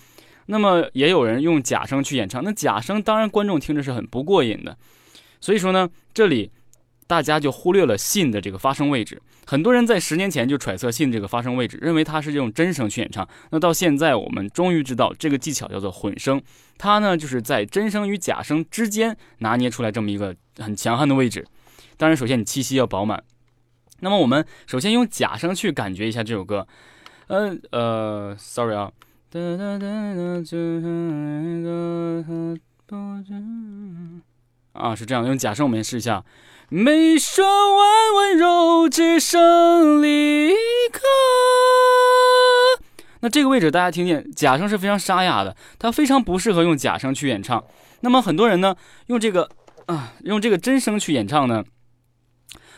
[0.45, 2.43] 那么也有人用假声去演唱。
[2.43, 4.77] 那假声当然观众听着是很不过瘾的。
[5.39, 6.51] 所以说呢，这里
[7.07, 9.21] 大家就忽略了信的这个发声位置。
[9.45, 13.27] 很多人在十年前就揣测信这个发声位置，认为他是用真声去演唱。
[13.51, 16.41] 那到现在，我们终于知道这个技巧叫做混声，
[16.79, 21.45] 它呢就是在真声与假声之间拿捏出来这么一个很强悍的位置。
[21.95, 23.23] 当然，首先你气息要饱满。
[23.99, 26.67] 那么我们首先用假声去感觉一下这首歌。
[27.27, 28.91] 呃呃，sorry 啊。
[34.75, 36.23] 啊，是这样，用假声我们试一下。
[36.69, 40.49] 没说完温柔，只剩离
[40.91, 40.99] 歌。
[43.21, 47.63] 那这个位置大家听见，假声是非常沙哑的，它非常不适合用假声去演唱。
[48.01, 48.75] 那么很多人呢，
[49.07, 49.49] 用这个
[49.85, 51.63] 啊，用这个真声去演唱呢，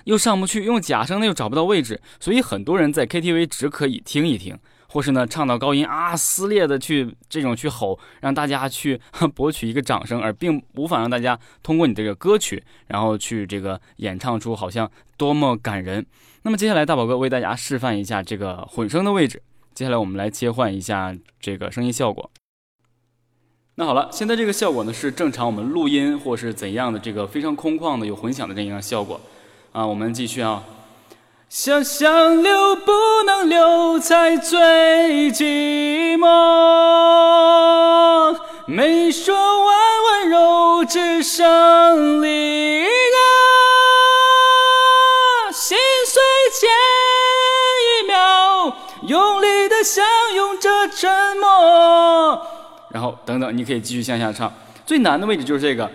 [0.03, 2.01] 又上不去；用假声呢，又找不到位置。
[2.19, 4.57] 所以很多人在 KTV 只可以听一听。
[4.89, 8.99] 或是呢，唱到高音啊，撕裂的去这种去吼，让大家去
[9.35, 16.05] 博取一个掌声，而并无法让大家通过你这个歌曲，然后去这个演唱出好像多么感人。
[16.43, 19.41] 那么接下来大宝哥为大家示范一下这个混声的位置。
[19.73, 22.31] 接下来我们来切换一下这个声音效果。
[23.75, 29.19] 那好了，现在这个效果呢是正常我们录音或是怎样的这个非常空旷的有混响的这样一个效果
[29.73, 29.85] 啊。
[29.85, 30.63] 我们继续啊。
[31.49, 32.91] 想想留不
[33.25, 36.27] 能留，才最寂寞。
[38.67, 39.33] 没说
[39.65, 42.89] 完温柔，只剩离歌。
[45.53, 46.21] 心碎
[46.59, 46.69] 前
[47.81, 48.75] 一秒，
[49.07, 52.45] 用力的相拥着沉默。
[52.89, 54.53] 然后等等，你可以继续向下唱。
[54.85, 55.89] 最难的位置就是这个。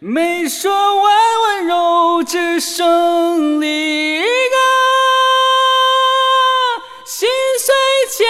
[0.00, 4.26] 没说完温柔，只剩离歌。
[7.04, 7.28] 心
[7.58, 7.74] 碎
[8.08, 8.24] 前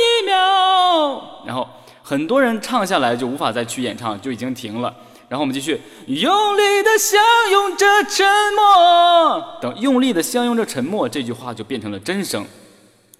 [0.00, 1.68] 一秒，然后
[2.02, 4.92] 很多人唱下来就无法再去演唱，就已经停了。
[5.28, 7.22] 然后我们继续，用力的相
[7.52, 9.58] 拥着沉默。
[9.62, 12.44] 等用力的相拥着沉默这句话就变成了真声。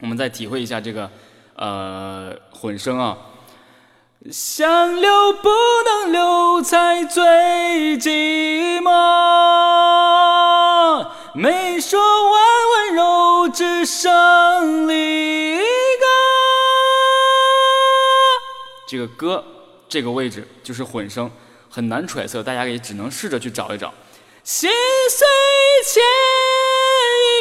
[0.01, 1.09] 我们再体会一下这个
[1.55, 3.17] 呃混声啊。
[4.29, 5.49] 想留不
[5.83, 7.23] 能留，才最
[7.97, 8.91] 寂寞。
[11.35, 11.99] 没说
[12.31, 15.65] 完温柔，只剩离歌。
[18.87, 19.43] 这个歌
[19.89, 21.31] 这个位置就是混声，
[21.71, 23.95] 很难揣测，大家也只能试着去找一找。
[24.45, 24.69] 心
[25.09, 25.27] 碎
[25.95, 26.03] 前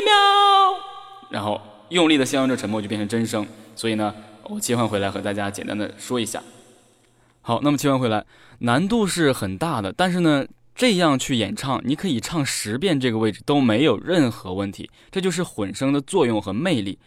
[0.02, 0.14] 一秒，
[1.30, 1.60] 然后
[1.90, 3.46] 用力的相拥着沉默，就变成真声。
[3.76, 6.42] 所以呢，我切换回来和大家简单的说一下。
[7.42, 8.26] 好，那么切换回来，
[8.60, 17.00] 难度是很大的，但是呢，这样去演唱，你可以唱十遍这个位置都没有任何问题，这就是混声的作用和魅力。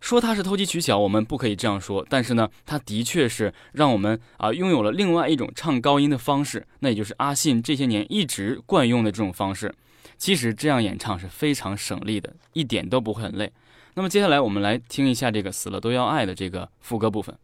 [0.00, 9.74] 说它是投机取巧，我们不可以这样说，但是呢，它的确是让我们啊拥有了另外一种唱高音的方式，那也就是阿信这些年一直惯用的这种方式。
[10.18, 13.50] 其实这样演唱是非常省力的，一点都不会很累。
[13.94, 17.36] 那么接下来我们来听一下这个死了都要爱的这个副歌部分。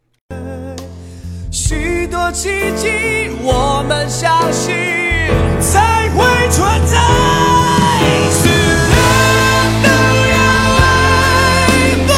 [1.73, 4.75] 许多奇迹我们相信
[5.59, 6.95] 才会存在
[8.29, 8.47] 死
[8.93, 8.95] 了
[9.83, 9.87] 都
[10.33, 10.37] 要
[10.77, 10.85] 爱
[12.05, 12.09] 不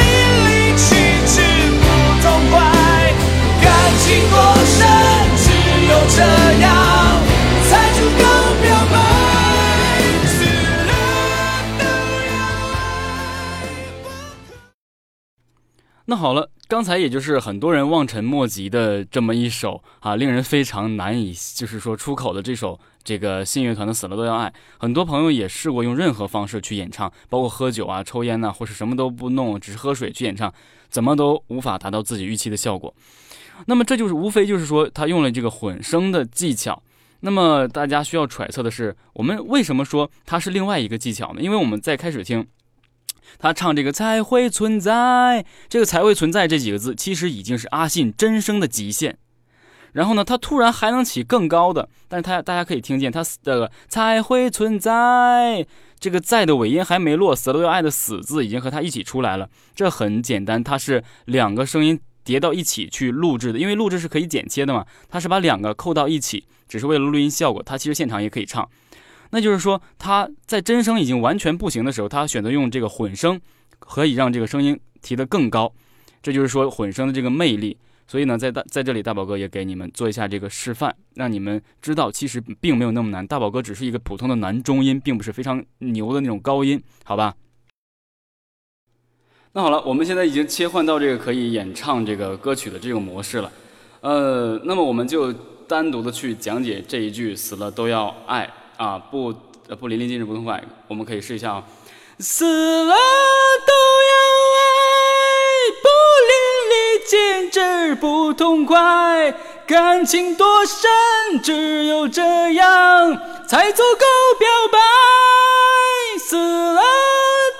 [0.00, 0.02] 淋
[0.44, 0.84] 漓尽
[1.26, 1.34] 致
[1.78, 1.82] 不
[2.22, 2.52] 痛快
[3.62, 3.64] 感
[4.02, 4.34] 情多
[4.66, 4.76] 深
[5.38, 5.46] 只
[5.86, 6.18] 有这
[6.60, 6.66] 样
[7.70, 8.22] 才足够
[8.62, 8.94] 表白
[10.26, 10.36] 死
[10.88, 10.92] 了
[11.78, 11.82] 都
[12.26, 12.34] 要
[12.74, 12.74] 爱
[14.02, 14.50] 不可
[16.06, 24.48] 那好了刚才也就是很多人望尘莫及的这么一首啊，令人非常难以就是说出口的这首这个信乐团的《死了都要爱》。
[24.78, 30.52] 很多朋友也试过用任何方式去演唱，包括喝酒啊、抽烟呐，或是什么都不弄，只是喝水去演唱，
[30.88, 32.94] 怎么都无法达到自己预期的效果。
[33.66, 36.82] 那么这就是无非就是说他用了这个混声的技巧。
[37.20, 41.42] 那么大家需要揣测的是，我们为什么说它是另外一个技巧呢？
[41.42, 42.46] 因为我们在开始听。
[43.38, 49.18] 他唱这个才会存在，这个才会存在这几个字，其实已经是阿信真声的极限。
[49.92, 55.64] 然后呢，他突然还能起更高的，但是他大家可以听见他的才会存在
[56.00, 59.48] 这个在的尾音还没落，死了都要爱的死字已经和他一起出来了。
[59.76, 67.62] 这很简单，他是两个声音叠到一起去录制的，因为录制是可以剪切的嘛，他是把两个扣到一起，只是为了录音效果。
[67.62, 68.68] 他其实现场也可以唱。
[69.34, 73.40] 那就是说他在真声已经完全不行的时候，他选择用这个混声，
[73.80, 75.72] 可以让这个声音提得更高。
[76.22, 77.76] 这就是说混声的这个魅力。
[78.06, 83.26] 所以呢，在大在这里，大宝哥也给你们做一下这个示范，让你们知道其实并没有那么难。
[83.26, 87.34] 大宝哥只是一个普通的男中音，并不是非常牛的那种高音，好吧？
[89.54, 93.50] 那好了，我们现在已经切换到这个可以演唱这个歌曲的这种模式了。
[94.00, 95.32] 呃，那么我们就
[95.66, 99.32] 单独的去讲解这一句“死了都要爱”啊，不
[99.78, 100.62] 不淋漓尽致不痛快。
[100.88, 101.64] 我们可以试一下啊，
[102.18, 102.94] 死了
[103.66, 103.72] 都
[104.10, 104.12] 要
[104.56, 104.62] 爱，
[105.82, 105.88] 不
[106.30, 106.34] 淋
[106.70, 106.74] 漓
[107.08, 109.32] 尽致不痛快，
[109.66, 110.90] 感情多深，
[111.42, 114.06] 只有这样才足够
[114.38, 114.78] 表白。
[116.18, 116.80] 死了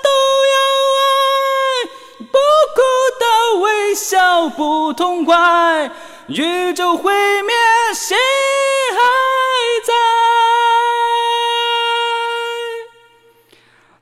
[0.03, 0.11] 都
[0.55, 0.57] 要
[1.01, 1.87] 爱，
[2.19, 2.39] 不
[2.75, 2.81] 哭
[3.21, 5.91] 到微笑不痛快，
[6.29, 7.13] 宇宙毁
[7.43, 7.55] 灭
[7.95, 8.99] 谁还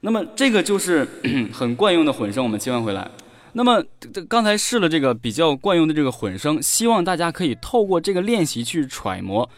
[0.05, 1.07] 那么这个就是
[1.55, 3.09] 很惯用的混声，我们切换回来。
[3.53, 3.82] 那么
[4.12, 9.48] 这刚才试了这个比较惯用的这个混声，希望大家可以透过这个练习去揣摩。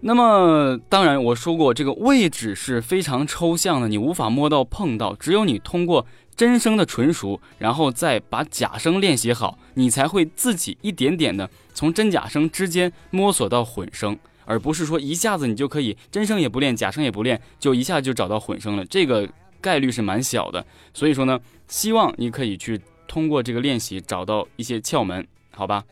[0.00, 18.84] 那么当然我说过，这个位置是非常抽象的，你无法摸到碰到，只有你通过真声的纯熟，然后再把假声练习好，你才会自己一点点的从真假声之间摸索到混声，而不是说一下子你就可以真声也不练，假声也不练，就一下就找到混声了。
[18.84, 19.28] 这个
[19.60, 20.64] 概率是蛮小的。
[20.92, 22.80] 所以说呢，希望你可以去。
[23.10, 25.82] 通过这个练习找到一些窍门，好吧？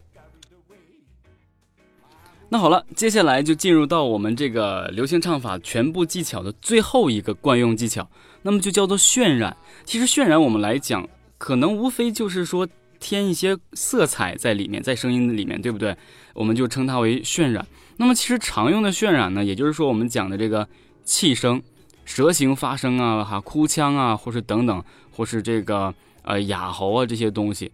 [2.50, 8.06] 那好了，接下来就进入到我们这个流行唱法全部技巧的最后一个惯用技巧，
[8.42, 9.56] 那么就叫做渲染。
[9.86, 11.08] 其实渲染我们来讲，
[11.38, 12.68] 可能无非就是说
[13.00, 15.96] 添一些色彩在里面，在声音里面，对不对？
[16.34, 17.66] 我们就称它为渲染。
[17.96, 20.68] 那么其实常用的渲染呢，也就是说我们讲的这个
[21.02, 21.62] 气声、
[22.06, 25.92] 蛇形发声啊、哈哭腔啊，或是等等，或是这个。
[26.28, 27.70] 呃，哑喉啊这些东西，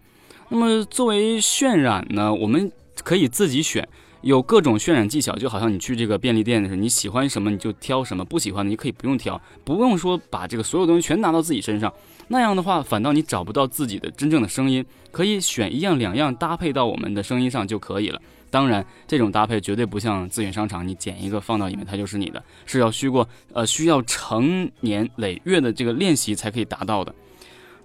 [0.50, 2.70] 那么作为渲染呢，我们
[3.02, 3.88] 可以自己选，
[4.20, 11.90] 有各种渲染技巧，就好像你去这个便利店的时候，你喜欢什么你就挑什么，不喜欢的你可以不用挑，不用说把这个所有东西全拿到自己身上，
[12.28, 18.20] 那样的话反倒你找不到自己的真正的声音，可以选一样两样搭配到我们的声音上就可以了。
[18.52, 27.14] 当然，这种搭配绝对不像自选商场，你剪一个放到里面它就是你的，是要需过呃需要成年累月的这个练习才可以达到的。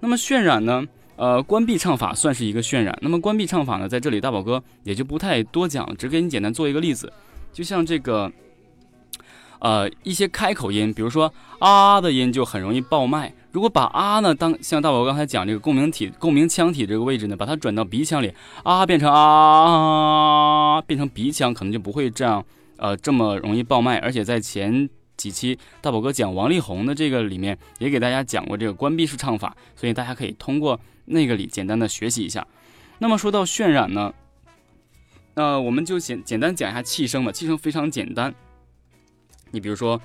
[0.02, 0.86] 那么渲染呢？
[1.16, 2.96] 呃，关闭唱法算是一个渲染。
[3.02, 7.12] 那么关闭唱法呢，在这里大宝哥也就不太多讲，只给你简单做一个例子。
[7.52, 8.32] 就像这个，
[9.60, 13.34] 呃，一些开口音，比如说啊的音就很容易爆麦。
[13.52, 18.34] 如果把啊呢当像大宝刚才讲这个共鸣体、共鸣腔体这个位置呢，把它转到鼻腔里，
[18.64, 22.44] 啊变成啊，变成鼻腔，可能就不会这样，
[22.78, 23.98] 呃，这么容易爆麦。
[24.00, 24.90] 而且在前。
[25.18, 32.46] 几期大宝哥讲王力宏的这个里面，也给大家讲过这个关闭式唱法，所以大家可以通过那个里简单的学习一下。
[33.00, 34.14] 那么说到渲染呢，
[35.34, 37.32] 那我们就简简单讲一下气声吧。
[37.32, 38.32] 气声非常简单，
[39.50, 40.00] 你比如说，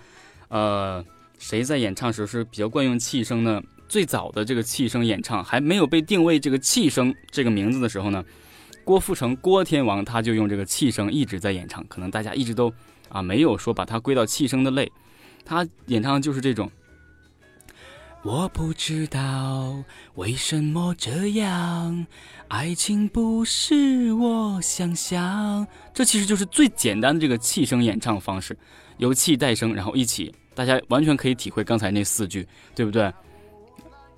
[0.49, 1.05] 呃，
[1.43, 3.61] 谁在演唱时是比较惯用气声呢？
[3.89, 8.25] 最早的这个气声演唱还没有被定位这个气声这个名字的时候呢，
[8.85, 12.73] 郭富城郭天王他就用这个气声一直在演唱，可能大家一直都
[13.09, 14.91] 啊没有说把它归到气声的类。
[15.45, 16.71] 他演唱的就是这种。
[18.23, 19.83] 我不知道
[20.15, 22.07] 为什么这样，
[22.47, 25.67] 爱情不是我想象。
[25.93, 28.57] 这其实就是最简单的这个气声演唱方式，
[28.99, 33.13] 由气带声，然后一起，大家完全可以体会刚才那四句，对不对？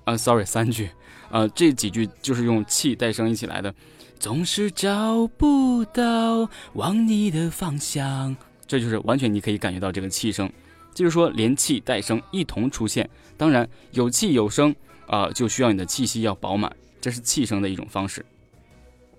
[0.03, 0.89] 啊，sorry，三句，
[1.31, 3.73] 呃，这几句就是用气带声一起来的。
[4.19, 8.35] 总是找不到往你的方向，
[8.67, 10.51] 这就是完全你可以感觉到这个气声。
[10.93, 13.09] 就是说，连气带声一同出现。
[13.35, 14.73] 当然，有气有声
[15.07, 18.25] 啊，就需要你的气息要饱满，这是气声的一种方式。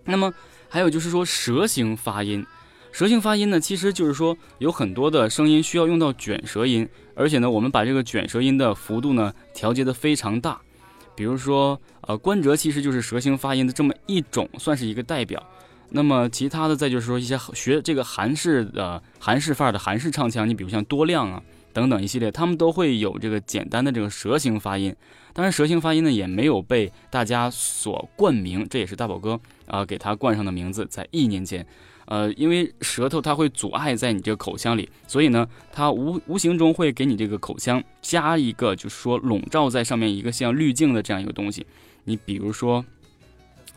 [0.05, 0.33] 那么，
[0.69, 2.45] 还有就是说，舌形发音。
[2.97, 10.59] 舌形发音呢，其实就是说，有很多的声音需要用到卷舌音，而且呢，我们把这个卷舌音的幅度呢调节的非常大。
[11.15, 15.47] 比如说，呃，关喆其实就是舌形发音的这么一种，算是一个代表。
[15.91, 21.43] 那么其他的，再就是说一些学这个韩式的韩式范儿的韩式唱腔，你比如像多亮啊。
[21.75, 24.97] 等等一系列，他们都会有这个简单的这个舌形发音。
[25.35, 30.87] 当然，舌形发音呢也没有被大家所冠名，这也是大宝哥啊给他冠上的名字。
[30.87, 31.67] 在一年前，
[32.07, 41.67] 呃，因为舌头它会阻碍在你这个口腔里，所以呢，它无无形中会给你这个口腔加一个，就是说笼罩在上面一个像滤镜的这样一个东西。
[42.05, 42.85] 你比如说，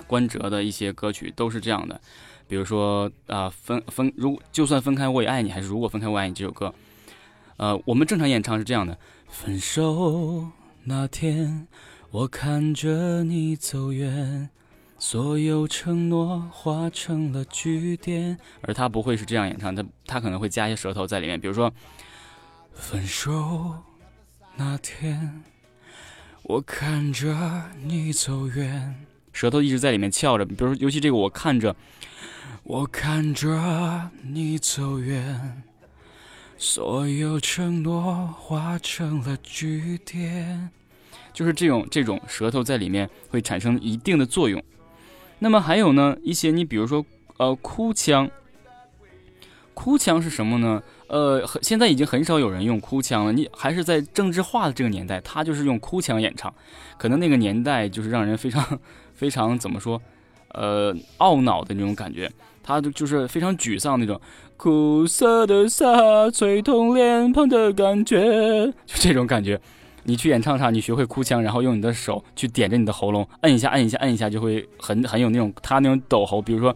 [0.07, 1.99] 关喆的一些歌曲都是这样的，
[2.47, 6.73] 比如说啊分分，如就算分开我也爱你，还是如果分开我爱你这首歌。
[7.57, 10.47] 呃，我们正常演唱是这样的：分手
[10.83, 11.67] 那天，
[12.11, 14.49] 我看着你走远，
[14.99, 18.37] 所有承诺化成了句点。
[18.61, 21.73] 而他不会是这样演唱，他他可能会加一些舌头在里面，比如说，
[22.73, 23.75] 分手
[24.57, 25.41] 那天，
[26.43, 30.45] 我看着你走远，舌头一直在里面翘着。
[30.45, 31.73] 比如，尤其这个，我看着，
[32.63, 35.63] 我看着你走远。
[36.57, 40.69] 所有承诺化成了句点，
[41.31, 44.61] 就是这种这种舌头在里面会产生一定的作用。
[45.39, 47.05] 那么还有呢，一些你比如说
[47.37, 48.29] 呃哭腔，
[49.73, 50.83] 哭腔是什么呢？
[51.07, 53.31] 呃，现在已经很少有人用哭腔了。
[53.31, 56.53] 你还是在政治化的这个年代，他就是用哭腔演唱，
[56.97, 58.79] 可能那个年代就是让人非常
[59.15, 59.99] 非常怎么说，
[60.49, 62.31] 呃懊恼的那种感觉，
[62.61, 64.19] 他就就是非常沮丧那种。
[64.57, 69.59] 苦涩的沙，吹痛脸庞的感觉，就这种感觉。
[70.03, 76.41] 你去演唱唱，你学会哭腔，然后用你的手去点着你的喉咙，摁一下，摁一下，摁一下，就会很很有那种他那种抖喉。
[76.41, 76.75] 比如说，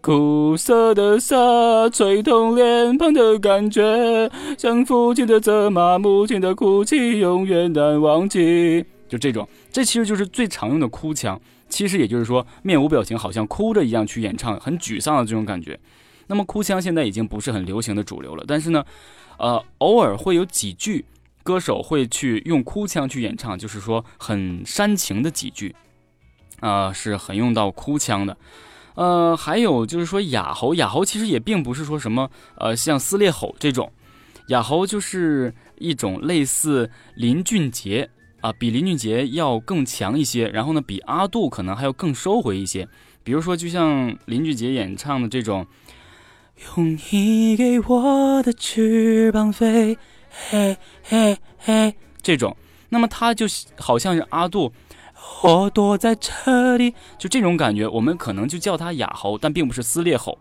[0.00, 8.84] 苦涩的沙，吹痛脸庞的感觉，像父亲的责骂，母亲的哭泣，永远难忘记。
[9.08, 11.40] 就这种，这其实就是最常用的哭腔。
[11.68, 15.78] 其实也就是说，面无表情，好像哭着一样去演唱，很沮丧的这种感觉。
[16.26, 18.84] 那么哭腔现在已经不是很流行的主流了，但是呢，
[19.38, 21.04] 呃，偶尔会有几句
[21.44, 25.76] 歌手会去用哭腔去演唱，就是说很煽情的几句，
[26.58, 28.36] 啊，是很用到哭腔的。
[28.96, 33.92] 呃，还有就是说哑喉，哑喉其实也并不是说什么呃像撕裂吼这种，
[34.48, 38.08] 哑喉就是一种类似林俊杰
[38.40, 42.88] 啊，比林俊杰要更强一些，然后呢，比阿杜可能还要更收回一些。
[43.22, 45.66] 比如说，就像林俊杰演唱的这种。
[46.76, 49.98] 用你给我的翅膀飞，
[50.50, 52.56] 嘿嘿嘿，这种，
[52.88, 53.46] 那么他就
[53.78, 54.72] 好像是阿杜，
[55.42, 60.36] 我躲在这里，就这种感觉，我们可能就叫他哑喉，但并不是撕裂吼，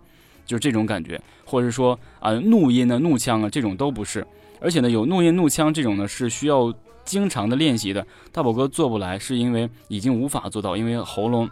[0.46, 4.26] 就是这种感觉，或者说啊怒音呢、怒腔啊，这种都不是，
[4.60, 6.74] 而且呢，有怒音、怒腔这种呢是需要
[7.06, 8.06] 经常的练习的。
[8.32, 11.50] 大宝哥做不来，是因为已经无法做到，因为喉咙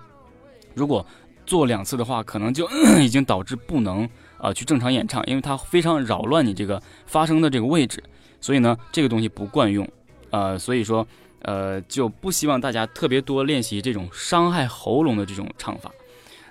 [0.73, 1.05] 如果
[1.45, 2.67] 做两次的话，可能就
[2.99, 4.09] 已经导致不能。
[4.41, 8.03] 啊，去正常演唱，因为它非常扰乱你这个发声的这个位置，
[8.41, 9.87] 所以呢，这个东西不惯用，
[10.31, 11.07] 呃，所以说，
[11.43, 15.91] 呃，就不希望大家特别多练习这种伤害喉咙的这种唱法，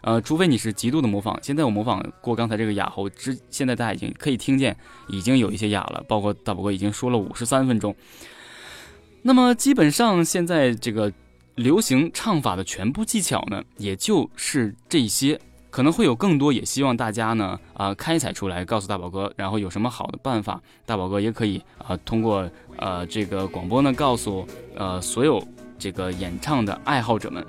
[0.03, 1.38] 呃，除非你是极度的模仿。
[1.43, 4.76] 现在我模仿过刚才这个哑喉，之现在大家已经可以听见，
[5.09, 7.95] 已经有一些哑了，包括大宝哥已经说了五十三分钟。
[9.22, 11.12] 那么基本上现在这个
[11.57, 15.38] 流行唱法的全部技巧呢，也就是这些。
[15.71, 25.43] 可能会有更多，也希望大家呢啊开采出来，告诉大宝哥，然后有什么好的办法，大宝哥也可以啊通过呃这个广播呢告诉呃所有
[25.79, 27.45] 这个演唱的爱好者们。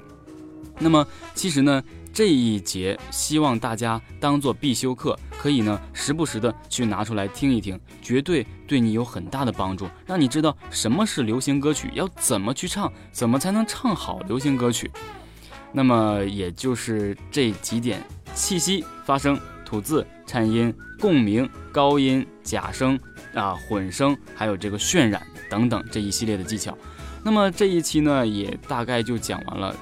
[0.79, 1.05] 那么
[1.35, 14.91] 其实呢这一节希望大家当做必修课，可以呢时不时的去拿出来听一听，绝对对你有很大的帮助，让你知道什么是流行歌曲，要怎么去唱，怎么才能唱好流行歌曲。
[15.73, 18.03] 那么也就是这几点：
[18.33, 22.99] 气息、发声、吐字、颤音、共鸣、高音、假声
[23.33, 26.77] 啊、混声，还有这个渲染等等这一系列的技巧。
[27.23, 29.75] 那么这一期呢，也大概就讲完了。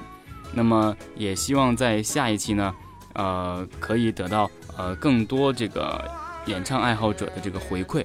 [0.54, 2.74] 那么也希望在下一期呢，
[3.14, 6.08] 呃，可以得到呃更多这个
[6.46, 8.04] 演唱爱好者的这个回馈。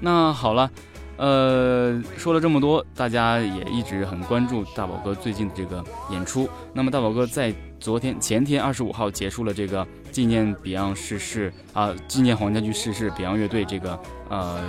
[0.00, 0.70] 那好了。
[1.16, 6.48] 呃，说了这么多，大家也一直很关注大宝哥最近的这个演出。
[6.72, 14.60] 那么大宝哥在昨天、前天二十五号结束了这个纪念 Beyond 逝世啊，纪念黄家驹逝世 Beyond 乐队这个呃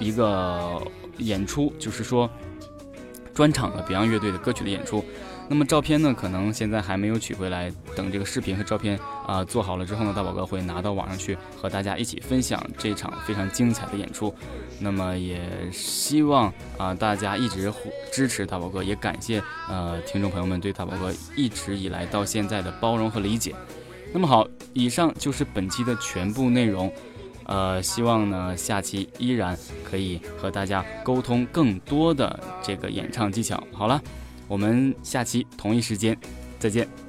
[0.00, 0.80] 一个
[1.18, 2.28] 演出，就是说
[3.34, 5.04] 专场的 Beyond 乐队的歌曲的演出。
[5.50, 14.32] 那么照片呢，可能现在还没有取回来，等这个视频和照片啊做好了之后呢，大宝哥会拿到网上去和大家一起分享这场非常精彩的演出。
[14.78, 15.40] 那么也
[15.72, 17.72] 希望啊大家一直
[18.12, 23.54] 支持大宝哥，也感谢呃听众朋友们对大宝哥一直以来到现在的包容和理解。
[24.12, 26.92] 那么好，以上就是本期的全部内容，
[27.46, 33.66] 呃，希望呢下期依然可以和大家沟通更多的这个演唱技巧。
[33.72, 33.98] 好了。
[34.48, 36.18] 我们下期同一时间
[36.58, 37.07] 再见。